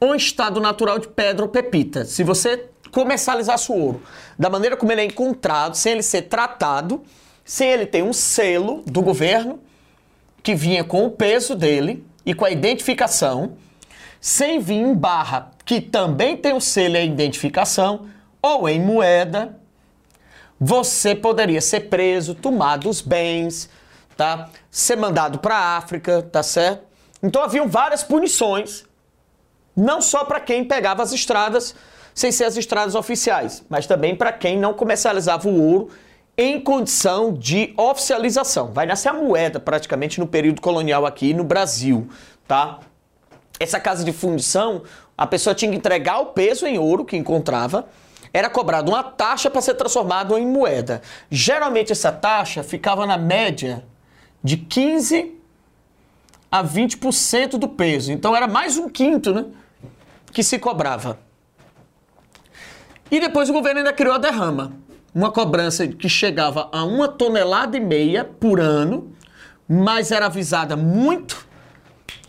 ou 0.00 0.14
em 0.14 0.16
estado 0.16 0.60
natural 0.60 0.98
de 0.98 1.08
pedra 1.08 1.44
ou 1.44 1.50
pepita. 1.50 2.04
Se 2.04 2.24
você 2.24 2.68
comercializasse 2.90 3.70
o 3.70 3.74
ouro 3.74 4.02
da 4.38 4.48
maneira 4.48 4.76
como 4.76 4.90
ele 4.90 5.02
é 5.02 5.04
encontrado, 5.04 5.76
sem 5.76 5.92
ele 5.92 6.02
ser 6.02 6.22
tratado, 6.22 7.02
sem 7.44 7.68
ele 7.68 7.84
ter 7.84 8.02
um 8.02 8.12
selo 8.12 8.82
do 8.86 9.02
governo 9.02 9.60
que 10.42 10.54
vinha 10.54 10.82
com 10.82 11.04
o 11.04 11.10
peso 11.10 11.54
dele 11.54 12.04
e 12.24 12.32
com 12.32 12.46
a 12.46 12.50
identificação, 12.50 13.56
sem 14.20 14.58
vir 14.58 14.76
em 14.76 14.94
barra 14.94 15.50
que 15.64 15.82
também 15.82 16.34
tem 16.34 16.54
o 16.54 16.60
selo 16.60 16.94
e 16.94 16.98
a 16.98 17.04
identificação, 17.04 18.06
ou 18.40 18.66
em 18.66 18.80
moeda, 18.80 19.58
você 20.58 21.14
poderia 21.14 21.60
ser 21.60 21.80
preso, 21.90 22.34
tomado 22.34 22.88
os 22.88 23.02
bens, 23.02 23.68
tá? 24.16 24.48
Ser 24.70 24.96
mandado 24.96 25.38
para 25.38 25.54
a 25.54 25.76
África, 25.76 26.22
tá 26.22 26.42
certo? 26.42 26.87
Então 27.22 27.42
haviam 27.42 27.68
várias 27.68 28.02
punições, 28.02 28.84
não 29.76 30.00
só 30.00 30.24
para 30.24 30.40
quem 30.40 30.64
pegava 30.64 31.02
as 31.02 31.12
estradas 31.12 31.74
sem 32.14 32.32
ser 32.32 32.44
as 32.44 32.56
estradas 32.56 32.96
oficiais, 32.96 33.64
mas 33.68 33.86
também 33.86 34.16
para 34.16 34.32
quem 34.32 34.58
não 34.58 34.74
comercializava 34.74 35.48
o 35.48 35.62
ouro 35.62 35.88
em 36.36 36.60
condição 36.60 37.32
de 37.32 37.72
oficialização. 37.76 38.72
Vai 38.72 38.86
nascer 38.86 39.08
a 39.08 39.12
moeda 39.12 39.60
praticamente 39.60 40.18
no 40.18 40.26
período 40.26 40.60
colonial 40.60 41.06
aqui 41.06 41.32
no 41.32 41.44
Brasil, 41.44 42.08
tá? 42.46 42.80
Essa 43.60 43.78
casa 43.80 44.04
de 44.04 44.12
fundição, 44.12 44.82
a 45.16 45.26
pessoa 45.26 45.54
tinha 45.54 45.70
que 45.70 45.76
entregar 45.76 46.18
o 46.18 46.26
peso 46.26 46.66
em 46.66 46.78
ouro 46.78 47.04
que 47.04 47.16
encontrava, 47.16 47.88
era 48.32 48.50
cobrada 48.50 48.90
uma 48.90 49.02
taxa 49.02 49.48
para 49.48 49.60
ser 49.60 49.74
transformado 49.74 50.36
em 50.36 50.46
moeda. 50.46 51.02
Geralmente 51.30 51.92
essa 51.92 52.12
taxa 52.12 52.62
ficava 52.62 53.06
na 53.06 53.16
média 53.16 53.84
de 54.42 54.56
15 54.56 55.37
a 56.50 56.64
20% 56.64 57.58
do 57.58 57.68
peso. 57.68 58.12
Então 58.12 58.34
era 58.34 58.46
mais 58.46 58.76
um 58.76 58.88
quinto, 58.88 59.32
né, 59.32 59.46
que 60.32 60.42
se 60.42 60.58
cobrava. 60.58 61.18
E 63.10 63.20
depois 63.20 63.48
o 63.48 63.52
governo 63.52 63.78
ainda 63.78 63.92
criou 63.92 64.14
a 64.14 64.18
derrama 64.18 64.72
uma 65.14 65.32
cobrança 65.32 65.86
que 65.86 66.08
chegava 66.08 66.68
a 66.70 66.84
uma 66.84 67.08
tonelada 67.08 67.76
e 67.76 67.80
meia 67.80 68.24
por 68.24 68.60
ano, 68.60 69.12
mas 69.68 70.12
era 70.12 70.26
avisada 70.26 70.76
muito 70.76 71.46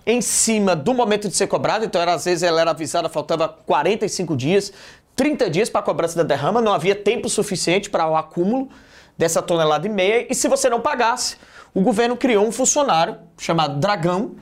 em 0.05 0.21
cima 0.21 0.75
do 0.75 0.93
momento 0.93 1.27
de 1.27 1.35
ser 1.35 1.47
cobrado, 1.47 1.85
então 1.85 2.01
era, 2.01 2.13
às 2.13 2.25
vezes 2.25 2.41
ela 2.41 2.59
era 2.59 2.71
avisada, 2.71 3.07
faltava 3.07 3.47
45 3.47 4.35
dias, 4.35 4.73
30 5.15 5.49
dias 5.49 5.69
para 5.69 5.81
a 5.81 5.83
cobrança 5.83 6.15
da 6.15 6.23
derrama, 6.23 6.61
não 6.61 6.73
havia 6.73 6.95
tempo 6.95 7.29
suficiente 7.29 7.89
para 7.89 8.07
o 8.07 8.15
acúmulo 8.15 8.69
dessa 9.15 9.41
tonelada 9.41 9.85
e 9.85 9.89
meia, 9.89 10.25
e 10.27 10.33
se 10.33 10.47
você 10.47 10.69
não 10.69 10.81
pagasse, 10.81 11.37
o 11.79 11.81
governo 11.81 12.17
criou 12.17 12.45
um 12.45 12.51
funcionário 12.51 13.17
chamado 13.37 13.79
Dragão, 13.79 14.35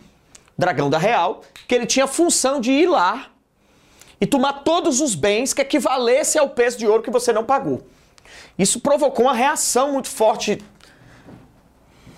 Dragão 0.57 0.89
da 0.89 0.97
Real, 0.97 1.41
que 1.67 1.75
ele 1.75 1.85
tinha 1.85 2.05
a 2.05 2.07
função 2.07 2.59
de 2.59 2.71
ir 2.71 2.87
lá 2.87 3.27
e 4.19 4.25
tomar 4.25 4.63
todos 4.63 5.01
os 5.01 5.13
bens 5.13 5.53
que 5.53 5.61
equivalessem 5.61 6.41
ao 6.41 6.49
peso 6.49 6.79
de 6.79 6.87
ouro 6.87 7.03
que 7.03 7.11
você 7.11 7.31
não 7.31 7.43
pagou. 7.43 7.85
Isso 8.57 8.79
provocou 8.79 9.25
uma 9.25 9.35
reação 9.35 9.93
muito 9.93 10.07
forte 10.07 10.59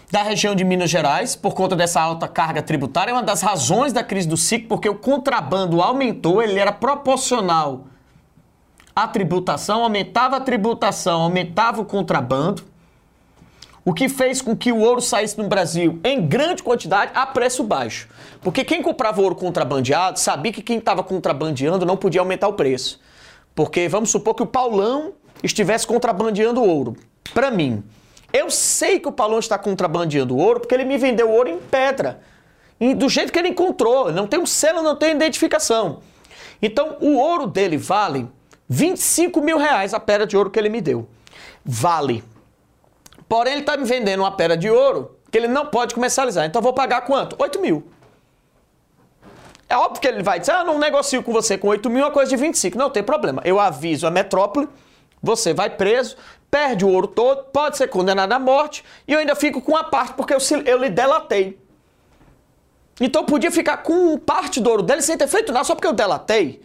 da 0.09 0.23
região 0.23 0.55
de 0.55 0.63
Minas 0.63 0.89
Gerais 0.89 1.35
por 1.35 1.53
conta 1.53 1.75
dessa 1.75 1.99
alta 1.99 2.25
carga 2.25 2.61
tributária. 2.61 3.11
É 3.11 3.13
uma 3.13 3.21
das 3.21 3.41
razões 3.41 3.91
da 3.91 4.01
crise 4.01 4.25
do 4.25 4.37
ciclo, 4.37 4.69
porque 4.69 4.87
o 4.87 4.95
contrabando 4.95 5.81
aumentou, 5.81 6.41
ele 6.41 6.57
era 6.57 6.71
proporcional 6.71 7.87
à 8.95 9.05
tributação, 9.05 9.83
aumentava 9.83 10.37
a 10.37 10.39
tributação, 10.39 11.23
aumentava 11.23 11.81
o 11.81 11.85
contrabando, 11.85 12.68
o 13.89 13.93
que 13.93 14.07
fez 14.07 14.39
com 14.39 14.55
que 14.55 14.71
o 14.71 14.81
ouro 14.81 15.01
saísse 15.01 15.35
no 15.35 15.47
Brasil 15.47 15.99
em 16.03 16.21
grande 16.21 16.61
quantidade 16.61 17.11
a 17.15 17.25
preço 17.25 17.63
baixo. 17.63 18.07
Porque 18.39 18.63
quem 18.63 18.83
comprava 18.83 19.19
ouro 19.19 19.33
contrabandeado 19.33 20.19
sabia 20.19 20.53
que 20.53 20.61
quem 20.61 20.77
estava 20.77 21.01
contrabandeando 21.01 21.87
não 21.87 21.97
podia 21.97 22.21
aumentar 22.21 22.47
o 22.49 22.53
preço. 22.53 23.01
Porque 23.55 23.87
vamos 23.87 24.11
supor 24.11 24.35
que 24.35 24.43
o 24.43 24.45
Paulão 24.45 25.13
estivesse 25.41 25.87
contrabandeando 25.87 26.63
ouro. 26.63 26.95
Para 27.33 27.49
mim, 27.49 27.83
eu 28.31 28.51
sei 28.51 28.99
que 28.99 29.07
o 29.07 29.11
Paulão 29.11 29.39
está 29.39 29.57
contrabandeando 29.57 30.37
ouro 30.37 30.59
porque 30.59 30.75
ele 30.75 30.85
me 30.85 30.99
vendeu 30.99 31.27
ouro 31.27 31.49
em 31.49 31.57
pedra. 31.57 32.21
E 32.79 32.93
do 32.93 33.09
jeito 33.09 33.33
que 33.33 33.39
ele 33.39 33.49
encontrou. 33.49 34.11
Não 34.11 34.27
tem 34.27 34.39
um 34.39 34.45
selo, 34.45 34.83
não 34.83 34.95
tem 34.95 35.15
identificação. 35.15 36.01
Então, 36.61 36.97
o 37.01 37.15
ouro 37.15 37.47
dele 37.47 37.75
vale 37.75 38.27
25 38.67 39.41
mil 39.41 39.57
reais 39.57 39.95
a 39.95 39.99
pedra 39.99 40.27
de 40.27 40.37
ouro 40.37 40.51
que 40.51 40.59
ele 40.59 40.69
me 40.69 40.79
deu. 40.79 41.09
Vale. 41.65 42.23
Porém, 43.29 43.53
ele 43.53 43.61
está 43.61 43.77
me 43.77 43.85
vendendo 43.85 44.21
uma 44.21 44.35
pedra 44.35 44.57
de 44.57 44.69
ouro 44.69 45.17
que 45.31 45.37
ele 45.37 45.47
não 45.47 45.67
pode 45.67 45.93
comercializar. 45.93 46.45
Então, 46.45 46.59
eu 46.59 46.63
vou 46.63 46.73
pagar 46.73 47.01
quanto? 47.01 47.35
8 47.39 47.61
mil. 47.61 47.87
É 49.69 49.77
óbvio 49.77 50.01
que 50.01 50.07
ele 50.07 50.23
vai 50.23 50.39
dizer, 50.39 50.51
ah, 50.51 50.63
não 50.63 50.79
negocio 50.79 51.23
com 51.23 51.31
você 51.31 51.57
com 51.57 51.67
8 51.67 51.89
mil, 51.89 52.01
é 52.01 52.05
uma 52.05 52.11
coisa 52.11 52.29
de 52.29 52.35
25. 52.35 52.77
Não 52.77 52.89
tem 52.89 53.03
problema. 53.03 53.41
Eu 53.45 53.59
aviso 53.59 54.07
a 54.07 54.11
metrópole 54.11 54.67
você 55.21 55.53
vai 55.53 55.69
preso, 55.69 56.15
perde 56.49 56.85
o 56.85 56.89
ouro 56.89 57.07
todo, 57.07 57.43
pode 57.45 57.77
ser 57.77 57.87
condenado 57.87 58.31
à 58.31 58.39
morte 58.39 58.83
e 59.07 59.13
eu 59.13 59.19
ainda 59.19 59.35
fico 59.35 59.61
com 59.61 59.75
a 59.75 59.83
parte 59.83 60.13
porque 60.13 60.33
eu, 60.33 60.39
eu 60.65 60.77
lhe 60.77 60.89
delatei. 60.89 61.59
Então 62.99 63.21
eu 63.21 63.25
podia 63.25 63.51
ficar 63.51 63.77
com 63.77 64.17
parte 64.17 64.59
do 64.59 64.69
ouro 64.69 64.83
dele 64.83 65.01
sem 65.01 65.17
ter 65.17 65.27
feito 65.27 65.51
nada 65.51 65.63
só 65.63 65.75
porque 65.75 65.87
eu 65.87 65.93
delatei. 65.93 66.61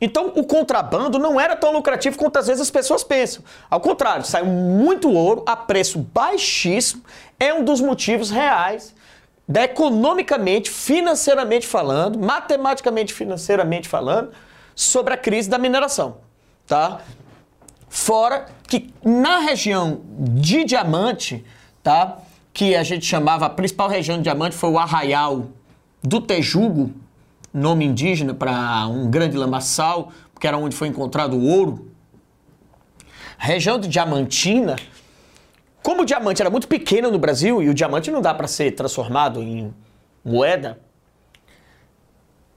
Então 0.00 0.32
o 0.36 0.44
contrabando 0.44 1.18
não 1.18 1.40
era 1.40 1.56
tão 1.56 1.72
lucrativo 1.72 2.16
quanto 2.16 2.38
às 2.38 2.46
vezes 2.46 2.62
as 2.62 2.70
pessoas 2.70 3.02
pensam. 3.02 3.42
Ao 3.68 3.80
contrário, 3.80 4.24
saiu 4.24 4.46
muito 4.46 5.10
ouro 5.10 5.42
a 5.46 5.56
preço 5.56 5.98
baixíssimo, 5.98 7.02
é 7.38 7.52
um 7.52 7.64
dos 7.64 7.80
motivos 7.80 8.30
reais 8.30 8.94
da 9.48 9.64
economicamente, 9.64 10.70
financeiramente 10.70 11.66
falando, 11.66 12.18
matematicamente 12.18 13.14
financeiramente 13.14 13.88
falando, 13.88 14.30
sobre 14.74 15.14
a 15.14 15.16
crise 15.16 15.48
da 15.48 15.56
mineração, 15.56 16.18
tá? 16.66 17.00
Fora 17.88 18.46
que 18.68 18.92
na 19.02 19.38
região 19.38 20.02
de 20.04 20.64
diamante, 20.64 21.44
tá? 21.82 22.18
Que 22.52 22.76
a 22.76 22.82
gente 22.82 23.06
chamava 23.06 23.46
a 23.46 23.50
principal 23.50 23.88
região 23.88 24.18
de 24.18 24.24
diamante 24.24 24.54
foi 24.54 24.68
o 24.68 24.78
Arraial 24.78 25.46
do 26.02 26.20
Tejugo, 26.20 26.92
nome 27.52 27.84
indígena 27.84 28.34
para 28.34 28.86
um 28.86 29.10
grande 29.10 29.36
lamaçal, 29.36 30.12
que 30.38 30.46
era 30.46 30.56
onde 30.56 30.76
foi 30.76 30.88
encontrado 30.88 31.36
o 31.36 31.44
ouro. 31.44 31.90
Região 33.38 33.78
de 33.78 33.88
Diamantina, 33.88 34.76
como 35.82 36.02
o 36.02 36.04
diamante 36.04 36.42
era 36.42 36.50
muito 36.50 36.68
pequeno 36.68 37.10
no 37.10 37.18
Brasil 37.18 37.62
e 37.62 37.68
o 37.68 37.74
diamante 37.74 38.10
não 38.10 38.20
dá 38.20 38.34
para 38.34 38.48
ser 38.48 38.72
transformado 38.72 39.42
em 39.42 39.72
moeda, 40.24 40.78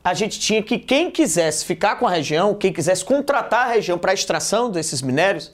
a 0.03 0.13
gente 0.13 0.39
tinha 0.39 0.63
que 0.63 0.79
quem 0.79 1.12
quisesse 1.12 1.63
ficar 1.63 1.98
com 1.98 2.07
a 2.07 2.10
região, 2.10 2.55
quem 2.55 2.74
quisesse 2.74 3.05
contratar 3.05 3.67
a 3.67 3.71
região 3.71 3.98
para 3.98 4.13
extração 4.13 4.71
desses 4.71 5.01
minérios, 5.01 5.53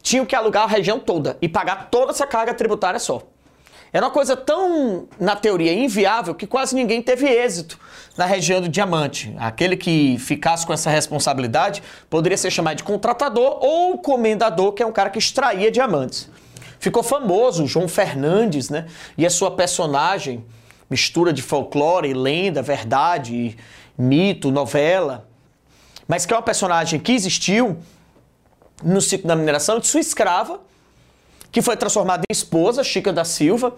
tinha 0.00 0.24
que 0.24 0.36
alugar 0.36 0.64
a 0.64 0.66
região 0.66 1.00
toda 1.00 1.36
e 1.42 1.48
pagar 1.48 1.90
toda 1.90 2.12
essa 2.12 2.26
carga 2.26 2.54
tributária 2.54 3.00
só. 3.00 3.22
Era 3.92 4.06
uma 4.06 4.12
coisa 4.12 4.36
tão, 4.36 5.08
na 5.18 5.34
teoria, 5.34 5.72
inviável 5.72 6.34
que 6.34 6.46
quase 6.46 6.74
ninguém 6.74 7.00
teve 7.00 7.26
êxito 7.26 7.78
na 8.16 8.26
região 8.26 8.60
do 8.60 8.68
diamante. 8.68 9.34
Aquele 9.38 9.76
que 9.76 10.18
ficasse 10.18 10.66
com 10.66 10.72
essa 10.72 10.90
responsabilidade 10.90 11.82
poderia 12.10 12.36
ser 12.36 12.50
chamado 12.50 12.76
de 12.76 12.84
contratador 12.84 13.58
ou 13.64 13.98
comendador, 13.98 14.72
que 14.72 14.82
é 14.82 14.86
um 14.86 14.92
cara 14.92 15.08
que 15.08 15.18
extraía 15.18 15.70
diamantes. 15.70 16.28
Ficou 16.78 17.02
famoso 17.02 17.66
João 17.66 17.88
Fernandes, 17.88 18.68
né? 18.68 18.86
E 19.16 19.24
a 19.24 19.30
sua 19.30 19.50
personagem, 19.50 20.44
mistura 20.88 21.32
de 21.32 21.42
folclore, 21.42 22.12
lenda, 22.12 22.62
verdade, 22.62 23.56
mito, 23.96 24.50
novela, 24.50 25.26
mas 26.06 26.24
que 26.24 26.32
é 26.32 26.36
uma 26.36 26.42
personagem 26.42 27.00
que 27.00 27.12
existiu 27.12 27.78
no 28.82 29.00
ciclo 29.00 29.26
da 29.26 29.34
mineração 29.34 29.78
de 29.78 29.86
sua 29.86 30.00
escrava, 30.00 30.60
que 31.58 31.62
foi 31.62 31.76
transformada 31.76 32.22
em 32.30 32.32
esposa, 32.32 32.84
Chica 32.84 33.12
da 33.12 33.24
Silva, 33.24 33.74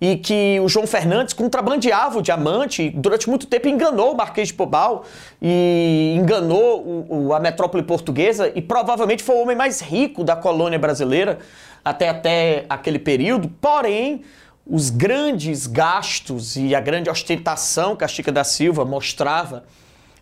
e 0.00 0.16
que 0.16 0.58
o 0.58 0.68
João 0.68 0.88
Fernandes 0.88 1.32
contrabandeava 1.32 2.18
o 2.18 2.22
diamante, 2.22 2.90
durante 2.90 3.28
muito 3.28 3.46
tempo 3.46 3.68
enganou 3.68 4.12
o 4.12 4.16
Marquês 4.16 4.48
de 4.48 4.54
Pobal 4.54 5.04
e 5.40 6.16
enganou 6.18 6.80
o, 6.80 7.26
o, 7.28 7.32
a 7.32 7.38
metrópole 7.38 7.84
portuguesa 7.84 8.50
e 8.52 8.60
provavelmente 8.60 9.22
foi 9.22 9.36
o 9.36 9.42
homem 9.42 9.56
mais 9.56 9.80
rico 9.80 10.24
da 10.24 10.34
colônia 10.34 10.80
brasileira 10.80 11.38
até, 11.84 12.08
até 12.08 12.66
aquele 12.68 12.98
período. 12.98 13.48
Porém, 13.60 14.22
os 14.66 14.90
grandes 14.90 15.68
gastos 15.68 16.56
e 16.56 16.74
a 16.74 16.80
grande 16.80 17.08
ostentação 17.08 17.94
que 17.94 18.02
a 18.02 18.08
Chica 18.08 18.32
da 18.32 18.42
Silva 18.42 18.84
mostrava 18.84 19.62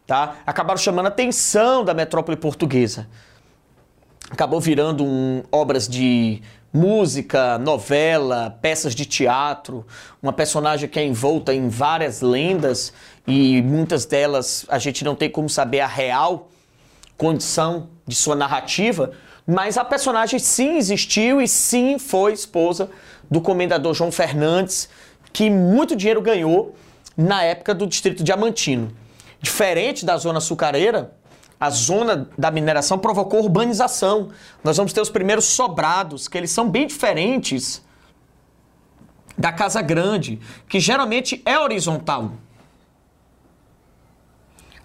tá, 0.07 0.37
acabaram 0.45 0.77
chamando 0.77 1.07
a 1.07 1.09
atenção 1.09 1.83
da 1.83 1.95
metrópole 1.95 2.37
portuguesa. 2.37 3.09
Acabou 4.31 4.61
virando 4.61 5.03
um, 5.03 5.43
obras 5.51 5.89
de 5.89 6.41
música, 6.73 7.59
novela, 7.59 8.57
peças 8.63 8.95
de 8.95 9.05
teatro, 9.05 9.85
uma 10.23 10.33
personagem 10.33 10.89
que 10.89 10.99
é 10.99 11.05
envolta 11.05 11.53
em 11.53 11.69
várias 11.69 12.21
lendas 12.21 12.93
e 13.27 13.61
muitas 13.63 14.05
delas 14.07 14.65
a 14.69 14.79
gente 14.79 15.05
não 15.05 15.15
tem 15.15 15.29
como 15.29 15.49
saber 15.49 15.81
a 15.81 15.87
real 15.87 16.49
condição 17.17 17.89
de 18.07 18.15
sua 18.15 18.35
narrativa, 18.35 19.13
mas 19.47 19.77
a 19.77 19.85
personagem 19.85 20.39
sim 20.39 20.77
existiu 20.77 21.41
e 21.43 21.49
sim 21.49 21.99
foi 21.99 22.33
esposa 22.33 22.89
do 23.31 23.41
comendador 23.41 23.93
João 23.95 24.13
Fernandes, 24.13 24.89
que 25.33 25.51
muito 25.51 25.97
dinheiro 25.97 26.23
ganhou 26.23 26.75
na 27.17 27.43
época 27.43 27.75
do 27.75 27.87
distrito 27.87 28.25
diamantino. 28.25 28.93
Diferente 29.41 30.05
da 30.05 30.17
zona 30.17 30.39
açucareira, 30.39 31.13
a 31.61 31.69
zona 31.69 32.31
da 32.39 32.51
mineração 32.51 32.99
provocou 32.99 33.41
urbanização. 33.41 34.31
Nós 34.65 34.79
vamos 34.79 34.95
ter 34.95 35.03
os 35.03 35.11
primeiros 35.11 35.45
sobrados, 35.45 36.27
que 36.27 36.39
eles 36.39 36.51
são 36.51 36.71
bem 36.71 36.87
diferentes 36.87 37.85
da 39.37 39.53
casa 39.53 39.83
grande, 39.83 40.41
que 40.67 40.81
geralmente 40.81 41.43
é 41.45 41.59
horizontal. 41.59 42.33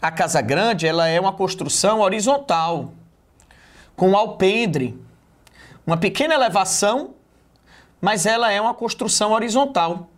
A 0.01 0.11
casa 0.11 0.41
grande, 0.41 0.85
ela 0.85 1.07
é 1.07 1.19
uma 1.19 1.31
construção 1.31 2.01
horizontal, 2.01 2.93
com 3.95 4.15
alpendre, 4.15 5.01
uma 5.87 5.95
pequena 5.95 6.33
elevação, 6.33 7.15
mas 8.01 8.25
ela 8.25 8.51
é 8.51 8.59
uma 8.59 8.73
construção 8.73 9.31
horizontal. 9.31 10.09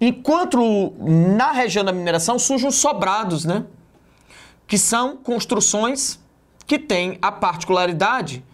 Enquanto 0.00 0.94
na 0.98 1.52
região 1.52 1.84
da 1.84 1.92
mineração 1.92 2.38
surgem 2.38 2.68
os 2.68 2.76
sobrados, 2.76 3.44
né? 3.44 3.64
Que 4.68 4.76
são 4.76 5.16
construções 5.16 6.20
que 6.66 6.78
têm 6.78 7.18
a 7.22 7.32
particularidade 7.32 8.44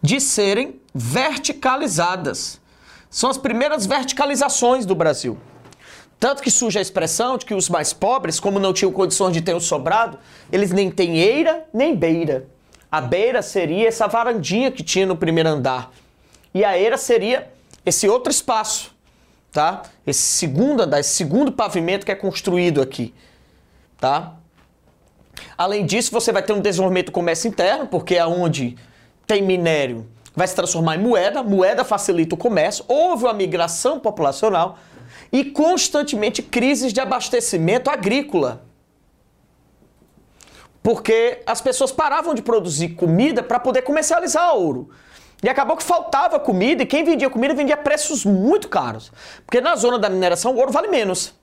de 0.00 0.20
serem 0.20 0.78
verticalizadas. 0.94 2.60
São 3.08 3.30
as 3.30 3.38
primeiras 3.38 3.86
verticalizações 3.86 4.84
do 4.84 4.94
Brasil. 4.94 5.38
Tanto 6.20 6.42
que 6.42 6.50
surge 6.50 6.78
a 6.78 6.82
expressão 6.82 7.38
de 7.38 7.46
que 7.46 7.54
os 7.54 7.70
mais 7.70 7.94
pobres, 7.94 8.38
como 8.38 8.60
não 8.60 8.74
tinham 8.74 8.92
condições 8.92 9.32
de 9.32 9.40
ter 9.40 9.54
o 9.54 9.60
sobrado, 9.60 10.18
eles 10.52 10.70
nem 10.70 10.90
têm 10.90 11.16
eira 11.16 11.66
nem 11.72 11.96
beira. 11.96 12.46
A 12.92 13.00
beira 13.00 13.40
seria 13.40 13.88
essa 13.88 14.06
varandinha 14.06 14.70
que 14.70 14.82
tinha 14.82 15.06
no 15.06 15.16
primeiro 15.16 15.48
andar. 15.48 15.90
E 16.52 16.62
a 16.62 16.78
eira 16.78 16.98
seria 16.98 17.50
esse 17.86 18.06
outro 18.06 18.30
espaço, 18.30 18.94
tá? 19.50 19.82
Esse 20.06 20.20
segundo 20.20 20.82
andar, 20.82 21.00
esse 21.00 21.14
segundo 21.14 21.50
pavimento 21.52 22.04
que 22.04 22.12
é 22.12 22.14
construído 22.14 22.82
aqui 22.82 23.14
tá? 23.98 24.34
Além 25.56 25.84
disso, 25.86 26.10
você 26.10 26.32
vai 26.32 26.42
ter 26.42 26.52
um 26.52 26.60
desenvolvimento 26.60 27.06
do 27.06 27.12
comércio 27.12 27.48
interno, 27.48 27.86
porque 27.86 28.14
é 28.14 28.26
onde 28.26 28.76
tem 29.26 29.42
minério 29.42 30.06
vai 30.38 30.46
se 30.46 30.54
transformar 30.54 30.94
em 30.94 31.00
moeda, 31.00 31.42
moeda 31.42 31.84
facilita 31.84 32.36
o 32.36 32.38
comércio, 32.38 32.84
houve 32.86 33.24
uma 33.24 33.32
migração 33.32 33.98
populacional 33.98 34.78
e 35.32 35.44
constantemente 35.44 36.42
crises 36.42 36.92
de 36.92 37.00
abastecimento 37.00 37.90
agrícola. 37.90 38.64
Porque 40.80 41.42
as 41.44 41.60
pessoas 41.60 41.90
paravam 41.90 42.34
de 42.34 42.40
produzir 42.40 42.90
comida 42.90 43.42
para 43.42 43.58
poder 43.58 43.82
comercializar 43.82 44.54
ouro. 44.54 44.90
E 45.42 45.48
acabou 45.48 45.76
que 45.76 45.82
faltava 45.82 46.38
comida 46.38 46.84
e 46.84 46.86
quem 46.86 47.02
vendia 47.02 47.28
comida 47.28 47.52
vendia 47.52 47.74
a 47.74 47.78
preços 47.78 48.24
muito 48.24 48.68
caros. 48.68 49.10
Porque 49.44 49.60
na 49.60 49.74
zona 49.74 49.98
da 49.98 50.08
mineração 50.08 50.54
o 50.54 50.58
ouro 50.58 50.70
vale 50.70 50.86
menos. 50.86 51.34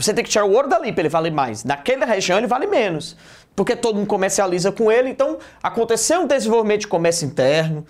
Você 0.00 0.14
tem 0.14 0.24
que 0.24 0.30
tirar 0.30 0.44
o 0.44 0.52
ouro 0.52 0.68
dali 0.68 0.92
para 0.92 1.02
ele 1.02 1.08
valer 1.08 1.32
mais. 1.32 1.64
Naquela 1.64 2.06
região 2.06 2.38
ele 2.38 2.46
vale 2.46 2.66
menos. 2.66 3.16
Porque 3.54 3.76
todo 3.76 3.96
mundo 3.96 4.06
comercializa 4.06 4.72
com 4.72 4.90
ele. 4.90 5.10
Então 5.10 5.38
aconteceu 5.62 6.20
um 6.22 6.26
desenvolvimento 6.26 6.82
de 6.82 6.88
comércio 6.88 7.26
interno, 7.26 7.86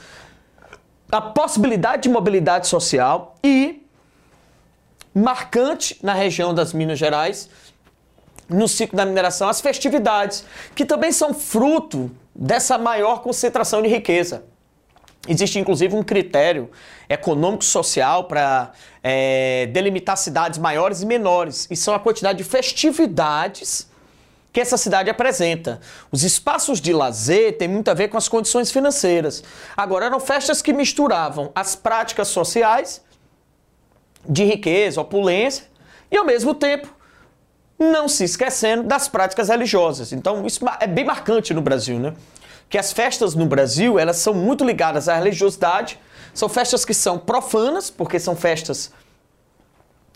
a 1.10 1.20
possibilidade 1.20 2.02
de 2.02 2.08
mobilidade 2.08 2.66
social 2.66 3.36
e 3.42 3.86
marcante 5.14 5.98
na 6.02 6.14
região 6.14 6.54
das 6.54 6.72
Minas 6.72 6.98
Gerais, 6.98 7.48
no 8.48 8.66
ciclo 8.66 8.96
da 8.96 9.04
mineração, 9.04 9.48
as 9.48 9.60
festividades, 9.60 10.44
que 10.74 10.84
também 10.84 11.12
são 11.12 11.32
fruto 11.32 12.10
dessa 12.34 12.78
maior 12.78 13.22
concentração 13.22 13.82
de 13.82 13.88
riqueza. 13.88 14.44
Existe 15.28 15.58
inclusive 15.58 15.94
um 15.94 16.02
critério 16.02 16.70
econômico-social 17.08 18.24
para 18.24 18.72
é, 19.02 19.66
delimitar 19.66 20.16
cidades 20.16 20.58
maiores 20.58 21.02
e 21.02 21.06
menores, 21.06 21.66
e 21.70 21.76
são 21.76 21.94
a 21.94 21.98
quantidade 21.98 22.38
de 22.38 22.44
festividades 22.44 23.88
que 24.52 24.60
essa 24.60 24.76
cidade 24.76 25.10
apresenta. 25.10 25.80
Os 26.10 26.24
espaços 26.24 26.80
de 26.80 26.92
lazer 26.92 27.56
têm 27.58 27.68
muito 27.68 27.88
a 27.90 27.94
ver 27.94 28.08
com 28.08 28.16
as 28.16 28.28
condições 28.28 28.72
financeiras. 28.72 29.44
Agora, 29.76 30.06
eram 30.06 30.18
festas 30.18 30.60
que 30.62 30.72
misturavam 30.72 31.52
as 31.54 31.76
práticas 31.76 32.28
sociais 32.28 33.02
de 34.28 34.44
riqueza, 34.44 35.00
opulência, 35.00 35.64
e 36.10 36.16
ao 36.16 36.24
mesmo 36.24 36.54
tempo 36.54 36.92
não 37.78 38.08
se 38.08 38.24
esquecendo 38.24 38.82
das 38.82 39.08
práticas 39.08 39.48
religiosas. 39.48 40.12
Então, 40.12 40.46
isso 40.46 40.64
é 40.80 40.86
bem 40.86 41.04
marcante 41.04 41.54
no 41.54 41.62
Brasil, 41.62 41.98
né? 41.98 42.14
Que 42.70 42.78
as 42.78 42.92
festas 42.92 43.34
no 43.34 43.44
Brasil, 43.44 43.98
elas 43.98 44.16
são 44.18 44.32
muito 44.32 44.64
ligadas 44.64 45.08
à 45.08 45.16
religiosidade. 45.16 45.98
São 46.32 46.48
festas 46.48 46.84
que 46.84 46.94
são 46.94 47.18
profanas, 47.18 47.90
porque 47.90 48.18
são 48.20 48.36
festas 48.36 48.92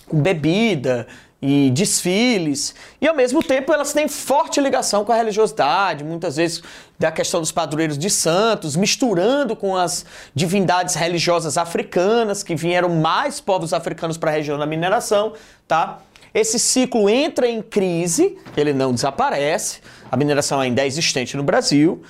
com 0.07 0.21
bebida 0.21 1.07
e 1.43 1.71
desfiles, 1.71 2.75
e 3.03 3.07
ao 3.07 3.14
mesmo 3.14 3.43
tempo 3.43 3.71
elas 3.71 3.93
têm 3.93 4.09
forte 4.09 4.61
ligação 4.62 5.05
com 5.05 5.12
a 5.12 5.14
religiosidade, 5.14 6.03
muitas 6.03 6.37
vezes 6.37 6.62
da 6.99 7.12
questão 7.12 7.38
dos 7.38 7.53
padroeiros 7.53 7.99
de 7.99 8.09
santos, 8.09 8.77
misturando 8.77 9.55
com 9.55 9.77
as 9.77 10.07
divindades 10.35 10.95
religiosas 10.95 11.59
africanas, 11.59 12.43
que 12.43 12.55
vieram 12.55 12.88
mais 12.88 13.40
povos 13.40 13.75
africanos 13.75 14.17
para 14.17 14.31
a 14.31 14.35
região 14.35 14.57
da 14.57 14.64
mineração, 14.64 15.35
tá? 15.69 15.99
Esse 16.33 16.59
ciclo 16.59 17.11
entra 17.11 17.47
em 17.47 17.61
crise, 17.61 18.38
ele 18.57 18.73
não 18.73 18.95
desaparece, 18.95 19.81
a 20.11 20.17
mineração 20.17 20.61
ainda 20.61 20.83
é 20.83 20.87
existente 20.87 21.37
no 21.37 21.43
Brasil. 21.43 22.03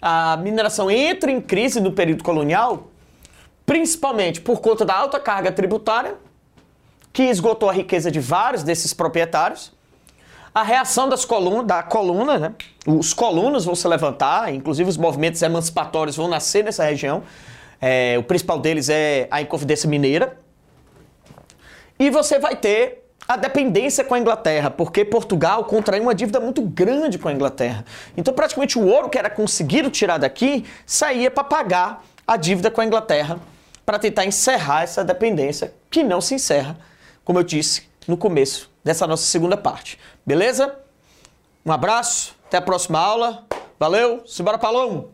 A 0.00 0.36
mineração 0.36 0.90
entra 0.90 1.30
em 1.30 1.40
crise 1.40 1.80
no 1.80 1.92
período 1.92 2.22
colonial, 2.22 2.88
principalmente 3.66 4.40
por 4.40 4.60
conta 4.60 4.84
da 4.84 4.94
alta 4.94 5.18
carga 5.18 5.50
tributária, 5.50 6.14
que 7.12 7.24
esgotou 7.24 7.68
a 7.68 7.72
riqueza 7.72 8.10
de 8.10 8.20
vários 8.20 8.62
desses 8.62 8.94
proprietários. 8.94 9.72
A 10.54 10.62
reação 10.62 11.08
das 11.08 11.24
colunas, 11.24 11.66
da 11.66 11.82
coluna, 11.82 12.38
né? 12.38 12.54
Os 12.86 13.12
colunos 13.12 13.64
vão 13.64 13.74
se 13.74 13.86
levantar, 13.86 14.52
inclusive 14.52 14.88
os 14.88 14.96
movimentos 14.96 15.42
emancipatórios 15.42 16.16
vão 16.16 16.28
nascer 16.28 16.64
nessa 16.64 16.84
região. 16.84 17.22
É, 17.80 18.16
o 18.18 18.22
principal 18.22 18.58
deles 18.58 18.88
é 18.88 19.28
a 19.30 19.40
Inconfidência 19.40 19.88
Mineira. 19.88 20.38
E 21.98 22.10
você 22.10 22.38
vai 22.38 22.56
ter 22.56 23.07
a 23.26 23.36
dependência 23.36 24.04
com 24.04 24.14
a 24.14 24.18
Inglaterra, 24.18 24.70
porque 24.70 25.04
Portugal 25.04 25.64
contraiu 25.64 26.02
uma 26.02 26.14
dívida 26.14 26.40
muito 26.40 26.62
grande 26.62 27.18
com 27.18 27.28
a 27.28 27.32
Inglaterra. 27.32 27.84
Então, 28.16 28.32
praticamente 28.32 28.78
o 28.78 28.86
ouro 28.86 29.08
que 29.08 29.18
era 29.18 29.28
conseguido 29.28 29.90
tirar 29.90 30.18
daqui 30.18 30.64
saía 30.86 31.30
para 31.30 31.44
pagar 31.44 32.04
a 32.26 32.36
dívida 32.36 32.70
com 32.70 32.80
a 32.80 32.84
Inglaterra, 32.84 33.38
para 33.84 33.98
tentar 33.98 34.24
encerrar 34.24 34.82
essa 34.82 35.04
dependência, 35.04 35.72
que 35.90 36.02
não 36.02 36.20
se 36.20 36.34
encerra, 36.34 36.78
como 37.24 37.38
eu 37.38 37.42
disse 37.42 37.88
no 38.06 38.16
começo 38.16 38.70
dessa 38.82 39.06
nossa 39.06 39.24
segunda 39.24 39.56
parte. 39.56 39.98
Beleza? 40.24 40.74
Um 41.64 41.72
abraço, 41.72 42.34
até 42.46 42.56
a 42.56 42.62
próxima 42.62 42.98
aula. 42.98 43.46
Valeu, 43.78 44.22
simbora 44.26 44.58
Palão! 44.58 45.10